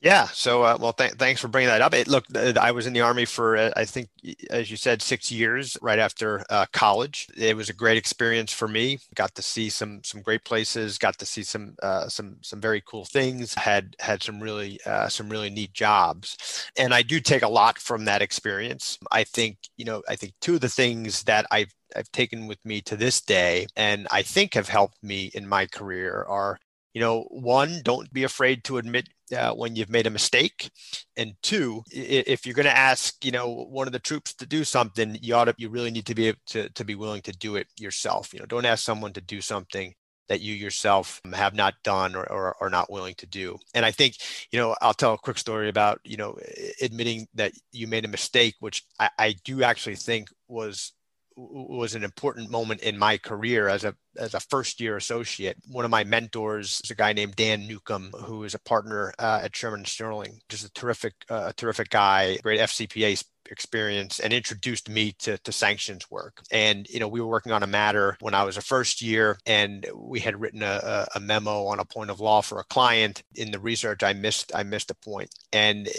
Yeah. 0.00 0.26
So, 0.34 0.62
uh, 0.64 0.76
well, 0.78 0.92
th- 0.92 1.12
thanks 1.12 1.40
for 1.40 1.48
bringing 1.48 1.68
that 1.68 1.80
up. 1.80 1.94
It, 1.94 2.08
look, 2.08 2.26
I 2.36 2.72
was 2.72 2.86
in 2.86 2.92
the 2.92 3.00
Army 3.00 3.24
for, 3.24 3.56
uh, 3.56 3.70
I 3.74 3.86
think, 3.86 4.10
as 4.50 4.70
you 4.70 4.76
said, 4.76 5.00
six 5.00 5.32
years 5.32 5.78
right 5.80 5.98
after 5.98 6.44
uh, 6.50 6.66
college. 6.74 7.26
It 7.34 7.56
was 7.56 7.70
a 7.70 7.72
great 7.72 7.96
experience 7.96 8.52
for 8.52 8.68
me. 8.68 8.98
Got 9.14 9.34
to 9.36 9.42
see 9.42 9.70
some 9.70 10.02
some 10.04 10.20
great 10.20 10.44
places. 10.44 10.98
Got 10.98 11.16
to 11.18 11.26
see 11.26 11.42
some 11.42 11.74
uh, 11.82 12.08
some 12.08 12.36
some 12.42 12.60
very 12.60 12.82
cool 12.86 13.06
things. 13.06 13.54
Had 13.54 13.96
had 13.98 14.22
some 14.22 14.40
really 14.40 14.78
uh, 14.84 15.08
some 15.08 15.30
really 15.30 15.48
neat 15.48 15.72
jobs, 15.72 16.36
and 16.76 16.92
I 16.92 17.00
do 17.00 17.18
take 17.18 17.42
a 17.42 17.48
lot 17.48 17.78
from 17.78 18.04
that 18.04 18.20
experience. 18.20 18.98
I 19.10 19.24
think 19.24 19.56
you 19.78 19.86
know, 19.86 20.02
I 20.06 20.16
think 20.16 20.34
two 20.42 20.56
of 20.56 20.60
the 20.60 20.68
things 20.68 21.22
that 21.22 21.46
I've 21.50 21.72
I've 21.96 22.12
taken 22.12 22.46
with 22.46 22.58
me 22.64 22.82
to 22.82 22.96
this 22.96 23.22
day, 23.22 23.68
and 23.74 24.06
I 24.10 24.20
think 24.22 24.52
have 24.54 24.68
helped 24.68 25.02
me 25.02 25.30
in 25.34 25.48
my 25.48 25.64
career 25.66 26.26
are 26.28 26.58
you 26.92 27.00
know 27.00 27.22
one 27.30 27.80
don't 27.82 28.12
be 28.12 28.24
afraid 28.24 28.64
to 28.64 28.78
admit 28.78 29.08
uh, 29.34 29.52
when 29.54 29.76
you've 29.76 29.90
made 29.90 30.06
a 30.06 30.10
mistake. 30.10 30.70
And 31.16 31.34
two 31.42 31.82
if 31.90 32.46
you're 32.46 32.54
going 32.54 32.64
to 32.64 32.76
ask 32.76 33.24
you 33.24 33.30
know 33.30 33.48
one 33.48 33.86
of 33.86 33.92
the 33.92 33.98
troops 33.98 34.34
to 34.34 34.46
do 34.46 34.64
something 34.64 35.18
you 35.20 35.34
ought 35.34 35.44
to 35.44 35.54
you 35.58 35.68
really 35.68 35.90
need 35.90 36.06
to 36.06 36.14
be 36.14 36.34
to, 36.46 36.68
to 36.70 36.84
be 36.84 36.94
willing 36.94 37.22
to 37.22 37.32
do 37.32 37.56
it 37.56 37.66
yourself. 37.78 38.32
You 38.32 38.40
know 38.40 38.46
don't 38.46 38.66
ask 38.66 38.84
someone 38.84 39.12
to 39.14 39.20
do 39.20 39.40
something 39.40 39.94
that 40.28 40.40
you 40.40 40.54
yourself 40.54 41.20
have 41.34 41.54
not 41.54 41.74
done 41.84 42.14
or, 42.14 42.30
or 42.32 42.56
are 42.58 42.70
not 42.70 42.90
willing 42.90 43.14
to 43.16 43.26
do. 43.26 43.58
And 43.74 43.84
i 43.84 43.90
think 43.90 44.16
you 44.50 44.58
know 44.58 44.74
i'll 44.80 44.94
tell 44.94 45.14
a 45.14 45.18
quick 45.18 45.38
story 45.38 45.68
about 45.68 46.00
you 46.04 46.16
know 46.16 46.36
admitting 46.80 47.26
that 47.34 47.52
you 47.72 47.86
made 47.86 48.04
a 48.04 48.08
mistake 48.08 48.54
which 48.60 48.84
I, 48.98 49.10
I 49.18 49.34
do 49.44 49.62
actually 49.62 49.96
think 49.96 50.28
was 50.48 50.92
was 51.36 51.94
an 51.94 52.04
important 52.04 52.50
moment 52.50 52.80
in 52.82 52.98
my 52.98 53.18
career 53.18 53.68
as 53.68 53.84
a 53.84 53.94
as 54.16 54.34
a 54.34 54.40
first 54.40 54.80
year 54.80 54.96
associate. 54.96 55.56
One 55.68 55.84
of 55.84 55.90
my 55.90 56.04
mentors 56.04 56.80
is 56.84 56.90
a 56.90 56.94
guy 56.94 57.12
named 57.12 57.36
Dan 57.36 57.66
Newcomb, 57.66 58.12
who 58.12 58.44
is 58.44 58.54
a 58.54 58.60
partner 58.60 59.12
uh, 59.18 59.40
at 59.42 59.56
Shearman 59.56 59.84
Sterling. 59.84 60.40
Just 60.48 60.64
a 60.64 60.72
terrific, 60.72 61.14
uh, 61.28 61.52
terrific 61.56 61.90
guy, 61.90 62.38
great 62.42 62.60
FCPA 62.60 63.24
experience 63.50 64.20
and 64.20 64.32
introduced 64.32 64.88
me 64.88 65.12
to, 65.18 65.38
to 65.38 65.52
sanctions 65.52 66.10
work. 66.10 66.42
And, 66.50 66.88
you 66.88 67.00
know, 67.00 67.08
we 67.08 67.20
were 67.20 67.26
working 67.26 67.52
on 67.52 67.62
a 67.62 67.66
matter 67.66 68.16
when 68.20 68.34
I 68.34 68.44
was 68.44 68.56
a 68.56 68.62
first 68.62 69.02
year 69.02 69.38
and 69.46 69.86
we 69.94 70.20
had 70.20 70.40
written 70.40 70.62
a, 70.62 71.06
a 71.14 71.20
memo 71.20 71.66
on 71.66 71.78
a 71.78 71.84
point 71.84 72.10
of 72.10 72.20
law 72.20 72.40
for 72.40 72.58
a 72.60 72.64
client. 72.64 73.22
In 73.34 73.50
the 73.50 73.58
research, 73.58 74.02
I 74.02 74.12
missed, 74.12 74.52
I 74.54 74.62
missed 74.62 74.90
a 74.90 74.94
point. 74.94 75.30
And 75.52 75.88
uh, 75.88 75.90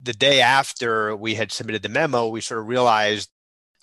the 0.00 0.12
day 0.12 0.40
after 0.40 1.16
we 1.16 1.34
had 1.34 1.52
submitted 1.52 1.82
the 1.82 1.88
memo, 1.88 2.28
we 2.28 2.40
sort 2.40 2.60
of 2.60 2.66
realized 2.66 3.30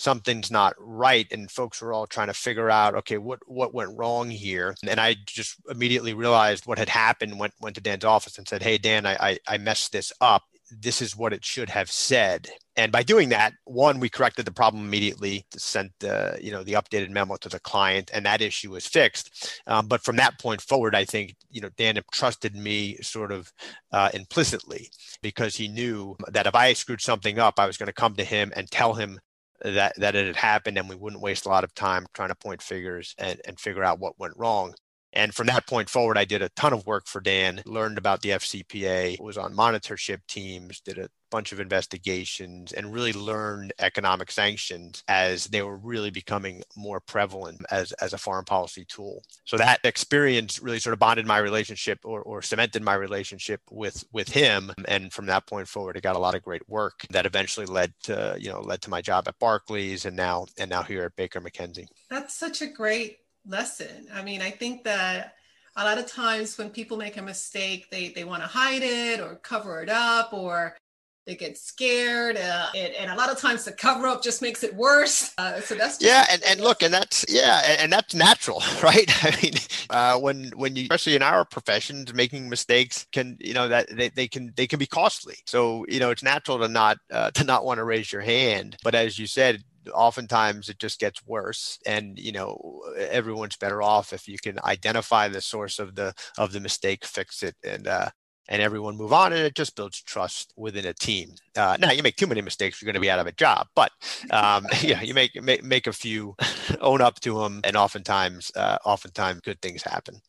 something's 0.04 0.52
not 0.52 0.74
right 0.78 1.28
and 1.32 1.50
folks 1.50 1.82
were 1.82 1.94
all 1.94 2.06
trying 2.06 2.28
to 2.28 2.34
figure 2.34 2.70
out 2.70 2.96
okay 2.96 3.18
what 3.18 3.40
what 3.48 3.74
went 3.74 3.98
wrong 3.98 4.30
here 4.30 4.76
and 4.88 5.00
i 5.00 5.16
just 5.26 5.56
immediately 5.70 6.14
realized 6.14 6.66
what 6.66 6.78
had 6.78 6.90
happened 6.90 7.40
went 7.40 7.54
went 7.62 7.76
to 7.76 7.82
dan's 7.82 8.06
office 8.06 8.38
and 8.38 8.48
said 8.48 8.62
hey 8.62 8.78
dan 8.78 9.06
i 9.06 9.16
i, 9.20 9.40
I 9.48 9.58
messed 9.58 9.92
this 9.92 10.12
up 10.22 10.44
this 10.82 11.02
is 11.02 11.16
what 11.16 11.34
it 11.34 11.44
should 11.44 11.70
have 11.70 11.90
said. 11.92 12.48
And 12.76 12.92
by 12.92 13.04
doing 13.04 13.30
that, 13.30 13.54
one, 13.66 14.00
we 14.00 14.10
corrected 14.10 14.46
the 14.46 14.52
problem 14.52 14.84
immediately, 14.84 15.46
sent 15.56 15.92
the 16.00 16.38
you 16.42 16.52
know 16.52 16.64
the 16.64 16.74
updated 16.74 17.10
memo 17.10 17.36
to 17.38 17.50
the 17.50 17.60
client, 17.60 18.10
and 18.14 18.26
that 18.26 18.42
issue 18.42 18.72
was 18.72 18.88
fixed. 18.88 19.62
Um, 19.68 19.88
but 19.88 20.04
from 20.04 20.16
that 20.16 20.40
point 20.40 20.62
forward, 20.62 20.96
I 20.96 21.06
think 21.06 21.36
you 21.52 21.62
know 21.62 21.70
Dan 21.78 22.00
trusted 22.12 22.56
me 22.56 22.98
sort 22.98 23.32
of 23.32 23.52
uh, 23.92 24.10
implicitly 24.14 24.90
because 25.22 25.56
he 25.56 25.68
knew 25.68 26.16
that 26.32 26.48
if 26.48 26.56
I 26.56 26.74
screwed 26.74 27.02
something 27.02 27.38
up, 27.38 27.60
I 27.60 27.68
was 27.68 27.78
going 27.78 27.88
to 27.88 27.94
come 27.94 28.16
to 28.16 28.24
him 28.24 28.52
and 28.56 28.70
tell 28.72 28.94
him 28.94 29.20
that 29.64 29.94
that 29.98 30.16
it 30.16 30.28
had 30.28 30.36
happened, 30.36 30.78
and 30.78 30.90
we 30.90 30.96
wouldn't 30.96 31.22
waste 31.22 31.46
a 31.46 31.50
lot 31.50 31.64
of 31.64 31.74
time 31.74 32.06
trying 32.14 32.30
to 32.30 32.36
point 32.36 32.62
figures 32.62 33.16
and, 33.18 33.40
and 33.46 33.60
figure 33.60 33.84
out 33.84 34.00
what 34.00 34.20
went 34.20 34.38
wrong. 34.38 34.74
And 35.14 35.34
from 35.34 35.48
that 35.48 35.68
point 35.68 35.90
forward, 35.90 36.18
I 36.18 36.26
did 36.26 36.42
a 36.42 36.50
ton 36.50 36.74
of 36.74 36.88
work 36.88 37.06
for 37.08 37.22
Dan, 37.22 37.62
learned 37.66 38.00
about 38.00 38.22
the 38.22 38.30
FCPA, 38.30 39.20
was 39.20 39.38
on 39.38 39.56
monitorship 39.56 40.22
teams, 40.28 40.82
did 40.82 40.98
a 40.98 41.08
bunch 41.34 41.52
of 41.52 41.60
investigations, 41.60 42.72
and 42.74 42.94
really 42.94 43.12
learned 43.12 43.74
economic 43.80 44.30
sanctions 44.32 45.04
as 45.08 45.46
they 45.48 45.64
were 45.64 45.78
really 45.78 46.12
becoming 46.12 46.62
more 46.78 47.00
prevalent 47.00 47.60
as, 47.72 47.92
as 47.94 48.14
a 48.14 48.20
foreign 48.20 48.46
policy 48.46 48.86
tool. 48.86 49.24
So 49.44 49.58
that 49.58 49.80
experience 49.84 50.62
really 50.62 50.80
sort 50.80 50.94
of 50.94 51.00
bonded 51.00 51.26
my 51.26 51.40
relationship 51.40 52.00
or, 52.04 52.22
or 52.22 52.44
cemented 52.44 52.84
my 52.84 52.94
relationship 52.94 53.62
with, 53.72 54.04
with 54.14 54.30
him. 54.30 54.72
And 54.88 55.12
from 55.12 55.26
that 55.26 55.48
point 55.48 55.68
forward, 55.68 55.98
I 55.98 56.02
got 56.02 56.16
a 56.16 56.20
lot 56.20 56.36
of 56.36 56.44
great 56.44 56.70
work 56.70 57.06
that 57.10 57.26
eventually 57.26 57.66
led 57.66 57.94
to, 58.04 58.38
you 58.40 58.52
know, 58.52 58.62
led 58.62 58.84
to 58.84 58.92
my 58.92 59.02
job 59.02 59.28
at 59.28 59.40
Barclays 59.40 60.06
and 60.06 60.16
now, 60.16 60.46
and 60.60 60.70
now 60.70 60.84
here 60.84 61.04
at 61.06 61.16
Baker 61.16 61.42
McKenzie. 61.42 61.88
That's 62.12 62.36
such 62.36 62.62
a 62.62 62.68
great 62.68 63.18
lesson. 63.46 64.08
I 64.14 64.22
mean, 64.22 64.42
I 64.44 64.52
think 64.52 64.84
that 64.84 65.34
a 65.76 65.84
lot 65.84 65.98
of 65.98 66.06
times 66.06 66.58
when 66.58 66.70
people 66.70 66.98
make 66.98 67.18
a 67.18 67.22
mistake, 67.22 67.90
they 67.90 68.10
they 68.10 68.24
want 68.24 68.44
to 68.44 68.48
hide 68.48 68.84
it 68.84 69.20
or 69.20 69.36
cover 69.36 69.82
it 69.82 69.90
up 69.90 70.32
or 70.32 70.78
they 71.26 71.36
get 71.36 71.58
scared 71.58 72.38
uh, 72.38 72.68
and, 72.76 72.94
and, 72.96 73.12
a 73.12 73.16
lot 73.16 73.32
of 73.32 73.40
times 73.40 73.64
the 73.64 73.72
cover 73.72 74.08
up 74.08 74.22
just 74.22 74.42
makes 74.42 74.64
it 74.64 74.74
worse. 74.76 75.32
Uh, 75.44 75.60
so 75.60 75.76
that's 75.76 76.02
yeah 76.02 76.26
and, 76.30 76.44
and 76.44 76.62
look 76.62 76.84
and 76.84 76.94
that's 76.94 77.26
yeah 77.28 77.62
and, 77.66 77.82
and 77.82 77.94
that's 77.94 78.14
natural 78.14 78.62
right? 78.84 79.10
I 79.26 79.38
mean 79.42 79.54
uh, 79.90 80.20
when 80.20 80.52
when 80.56 80.76
you 80.76 80.84
especially 80.84 81.16
in 81.16 81.24
our 81.24 81.44
professions 81.44 82.14
making 82.14 82.48
mistakes 82.48 83.08
can 83.12 83.36
you 83.40 83.54
know 83.54 83.68
that 83.68 83.90
they, 83.90 84.10
they 84.10 84.28
can 84.28 84.54
they 84.56 84.68
can 84.68 84.80
be 84.80 84.86
costly. 84.86 85.36
So 85.46 85.86
you 85.90 86.00
know 86.00 86.12
it's 86.12 86.24
natural 86.24 86.60
to 86.60 86.68
not 86.68 86.98
uh, 87.12 87.32
to 87.32 87.44
not 87.44 87.66
want 87.66 87.80
to 87.80 87.84
raise 87.84 88.12
your 88.12 88.22
hand. 88.22 88.78
But 88.84 88.96
as 88.96 89.18
you 89.18 89.28
said 89.28 89.64
oftentimes 89.94 90.70
it 90.70 90.80
just 90.80 91.00
gets 91.00 91.26
worse. 91.26 91.80
And 91.86 92.18
you 92.18 92.32
know 92.32 92.84
everyone's 92.98 93.58
better 93.58 93.82
off 93.82 94.14
if 94.14 94.28
you 94.28 94.38
can 94.38 94.60
identify 94.64 95.28
the 95.28 95.42
source 95.42 95.80
of 95.80 95.96
the 95.96 96.14
of 96.38 96.52
the 96.52 96.60
mistake 96.60 97.06
fix 97.06 97.44
it 97.44 97.56
and 97.64 97.88
uh 97.88 98.10
and 98.50 98.62
everyone 98.62 98.98
move 98.98 99.14
on 99.14 99.34
and 99.34 99.42
it 99.42 99.56
just 99.56 99.76
builds 99.76 100.02
trust 100.02 100.54
within 100.58 100.86
a 100.86 100.94
team 100.94 101.30
uh, 101.56 101.78
now 101.80 101.92
you 101.92 102.04
make 102.04 102.16
too 102.16 102.28
many 102.28 102.42
mistakes 102.42 102.82
you're 102.82 102.88
going 102.88 102.94
to 102.94 103.00
be 103.00 103.10
out 103.10 103.20
of 103.20 103.28
a 103.28 103.32
job 103.34 103.68
but 103.76 103.92
um, 104.32 104.66
yeah 104.82 105.02
you 105.02 105.14
make, 105.14 105.42
make 105.42 105.64
make 105.64 105.88
a 105.88 105.94
few 105.94 106.36
own 106.82 107.02
up 107.02 107.20
to 107.20 107.40
them 107.40 107.62
and 107.64 107.76
oftentimes 107.76 108.52
uh, 108.56 108.78
oftentimes 108.86 109.42
good 109.42 109.62
things 109.62 109.84
happen 109.84 110.22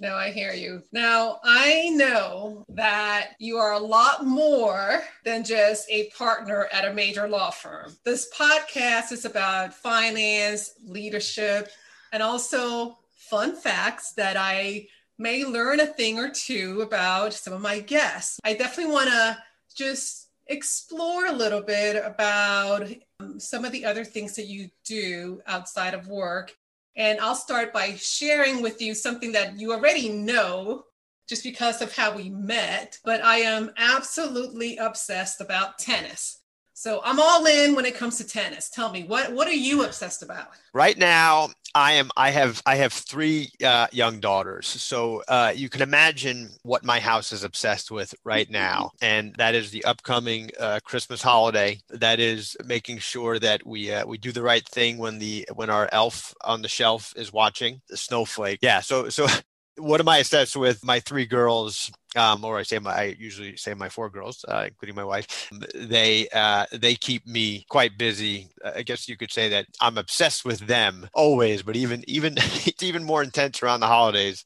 no, 0.00 0.14
I 0.14 0.30
hear 0.30 0.54
you. 0.54 0.82
Now, 0.92 1.40
I 1.44 1.90
know 1.90 2.64
that 2.70 3.32
you 3.38 3.58
are 3.58 3.74
a 3.74 3.78
lot 3.78 4.24
more 4.24 5.02
than 5.26 5.44
just 5.44 5.90
a 5.90 6.08
partner 6.16 6.68
at 6.72 6.86
a 6.86 6.94
major 6.94 7.28
law 7.28 7.50
firm. 7.50 7.94
This 8.02 8.26
podcast 8.34 9.12
is 9.12 9.26
about 9.26 9.74
finance, 9.74 10.72
leadership, 10.86 11.68
and 12.14 12.22
also 12.22 12.96
fun 13.12 13.54
facts 13.54 14.14
that 14.14 14.38
I 14.38 14.86
may 15.20 15.44
learn 15.44 15.78
a 15.78 15.86
thing 15.86 16.18
or 16.18 16.30
two 16.30 16.80
about 16.80 17.32
some 17.32 17.52
of 17.52 17.60
my 17.60 17.78
guests. 17.78 18.40
I 18.42 18.54
definitely 18.54 18.92
want 18.92 19.10
to 19.10 19.38
just 19.76 20.28
explore 20.48 21.26
a 21.26 21.32
little 21.32 21.62
bit 21.62 22.02
about 22.04 22.90
um, 23.20 23.38
some 23.38 23.64
of 23.64 23.70
the 23.70 23.84
other 23.84 24.04
things 24.04 24.34
that 24.34 24.46
you 24.46 24.68
do 24.84 25.40
outside 25.46 25.94
of 25.94 26.08
work 26.08 26.56
and 26.96 27.20
I'll 27.20 27.34
start 27.34 27.72
by 27.72 27.94
sharing 27.94 28.62
with 28.62 28.82
you 28.82 28.94
something 28.94 29.32
that 29.32 29.58
you 29.58 29.72
already 29.72 30.08
know 30.08 30.84
just 31.28 31.44
because 31.44 31.80
of 31.80 31.94
how 31.94 32.14
we 32.14 32.28
met, 32.28 32.98
but 33.04 33.22
I 33.22 33.38
am 33.38 33.70
absolutely 33.76 34.76
obsessed 34.76 35.40
about 35.40 35.78
tennis. 35.78 36.39
So 36.80 37.02
I'm 37.04 37.20
all 37.20 37.44
in 37.44 37.74
when 37.74 37.84
it 37.84 37.94
comes 37.94 38.16
to 38.16 38.26
tennis. 38.26 38.70
Tell 38.70 38.90
me, 38.90 39.04
what 39.04 39.34
what 39.34 39.46
are 39.46 39.52
you 39.52 39.84
obsessed 39.84 40.22
about? 40.22 40.48
Right 40.72 40.96
now, 40.96 41.50
I 41.74 41.92
am. 41.92 42.10
I 42.16 42.30
have. 42.30 42.62
I 42.64 42.76
have 42.76 42.94
three 42.94 43.50
uh, 43.62 43.88
young 43.92 44.18
daughters. 44.18 44.66
So 44.66 45.22
uh, 45.28 45.52
you 45.54 45.68
can 45.68 45.82
imagine 45.82 46.48
what 46.62 46.82
my 46.82 46.98
house 46.98 47.32
is 47.32 47.44
obsessed 47.44 47.90
with 47.90 48.14
right 48.24 48.48
now, 48.66 48.92
and 49.02 49.34
that 49.36 49.54
is 49.54 49.70
the 49.70 49.84
upcoming 49.84 50.48
uh, 50.58 50.80
Christmas 50.82 51.20
holiday. 51.20 51.78
That 51.90 52.18
is 52.18 52.56
making 52.64 53.00
sure 53.00 53.38
that 53.38 53.66
we 53.66 53.92
uh, 53.92 54.06
we 54.06 54.16
do 54.16 54.32
the 54.32 54.42
right 54.42 54.66
thing 54.66 54.96
when 54.96 55.18
the 55.18 55.46
when 55.54 55.68
our 55.68 55.86
elf 55.92 56.32
on 56.42 56.62
the 56.62 56.68
shelf 56.68 57.12
is 57.14 57.30
watching 57.30 57.82
the 57.90 57.98
snowflake. 57.98 58.60
Yeah. 58.62 58.80
So 58.80 59.10
so 59.10 59.26
what 59.76 60.00
am 60.00 60.08
I 60.08 60.16
obsessed 60.16 60.56
with? 60.56 60.82
My 60.82 61.00
three 61.00 61.26
girls, 61.26 61.92
um, 62.16 62.44
or 62.44 62.58
I 62.58 62.62
say 62.62 62.78
my, 62.78 62.92
I 62.92 63.16
usually 63.18 63.56
say 63.56 63.74
my 63.74 63.88
four 63.88 64.10
girls, 64.10 64.44
uh, 64.48 64.64
including 64.66 64.96
my 64.96 65.04
wife. 65.04 65.50
They 65.74 66.28
uh, 66.32 66.66
they 66.72 66.94
keep 66.94 67.26
me 67.26 67.64
quite 67.68 67.98
busy. 67.98 68.48
I 68.64 68.82
guess 68.82 69.08
you 69.08 69.16
could 69.16 69.32
say 69.32 69.48
that 69.50 69.66
I'm 69.80 69.98
obsessed 69.98 70.44
with 70.44 70.60
them 70.60 71.08
always, 71.14 71.62
but 71.62 71.76
even 71.76 72.04
even 72.08 72.34
it's 72.38 72.82
even 72.82 73.04
more 73.04 73.22
intense 73.22 73.62
around 73.62 73.80
the 73.80 73.86
holidays. 73.86 74.44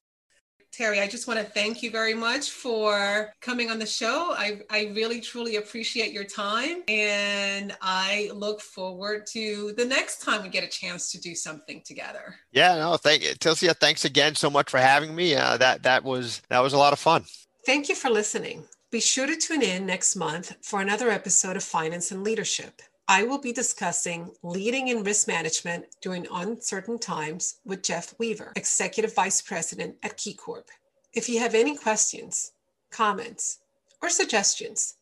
Terry, 0.77 1.01
I 1.01 1.07
just 1.07 1.29
want 1.29 1.39
to 1.39 1.47
thank 1.47 1.85
you 1.85 1.91
very 1.93 2.15
much 2.15 2.51
for 2.51 3.33
coming 3.41 3.71
on 3.71 3.79
the 3.79 3.87
show. 3.87 4.35
I, 4.37 4.63
I 4.71 4.91
really, 4.93 5.21
truly 5.21 5.55
appreciate 5.55 6.13
your 6.13 6.25
time. 6.25 6.83
And 6.89 7.77
I 7.81 8.29
look 8.35 8.61
forward 8.61 9.25
to 9.29 9.73
the 9.77 9.85
next 9.85 10.21
time 10.21 10.43
we 10.43 10.49
get 10.49 10.65
a 10.65 10.69
chance 10.69 11.13
to 11.13 11.21
do 11.21 11.37
something 11.37 11.81
together. 11.85 12.35
Yeah, 12.51 12.75
no, 12.75 12.97
thank 12.97 13.23
you. 13.23 13.35
Tilcia, 13.37 13.77
thanks 13.77 14.05
again 14.05 14.35
so 14.35 14.51
much 14.51 14.69
for 14.69 14.79
having 14.79 15.15
me. 15.15 15.37
Uh, 15.37 15.57
that, 15.59 15.85
that, 15.85 16.03
was, 16.03 16.43
that 16.51 16.59
was 16.59 16.73
a 16.73 16.79
lot 16.79 16.93
of 16.93 16.99
fun. 16.99 17.25
Thank 17.67 17.89
you 17.89 17.95
for 17.95 18.11
listening. 18.11 18.65
Be 18.91 19.01
sure 19.01 19.27
to 19.27 19.37
tune 19.37 19.63
in 19.63 19.87
next 19.87 20.17
month 20.17 20.55
for 20.61 20.83
another 20.83 21.09
episode 21.09 21.57
of 21.57 21.65
Finance 21.65 22.11
and 22.11 22.23
Leadership. 22.23 22.83
I 23.09 23.23
will 23.23 23.39
be 23.39 23.53
discussing 23.53 24.31
leading 24.43 24.89
in 24.89 25.03
risk 25.03 25.29
management 25.29 25.87
during 26.03 26.27
uncertain 26.31 26.99
times 26.99 27.57
with 27.65 27.83
Jeff 27.83 28.15
Weaver, 28.19 28.53
Executive 28.55 29.15
Vice 29.15 29.41
President 29.41 29.97
at 30.03 30.19
KeyCorp. 30.19 30.69
If 31.15 31.29
you 31.29 31.39
have 31.41 31.55
any 31.55 31.77
questions, 31.77 32.53
comments, 32.91 33.61
or 34.03 34.11
suggestions, 34.11 34.97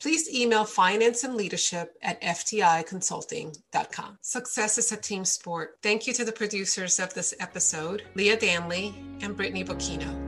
please 0.00 0.28
email 0.32 0.64
finance 0.64 1.22
and 1.22 1.36
leadership 1.36 1.96
at 2.02 2.20
fticonsulting.com. 2.20 4.18
Success 4.22 4.78
is 4.78 4.90
a 4.90 4.96
team 4.96 5.24
sport. 5.24 5.78
Thank 5.82 6.06
you 6.08 6.12
to 6.14 6.24
the 6.24 6.32
producers 6.32 6.98
of 6.98 7.14
this 7.14 7.32
episode, 7.38 8.02
Leah 8.14 8.38
Danley 8.38 8.94
and 9.20 9.36
Brittany 9.36 9.64
Bocchino. 9.64 10.27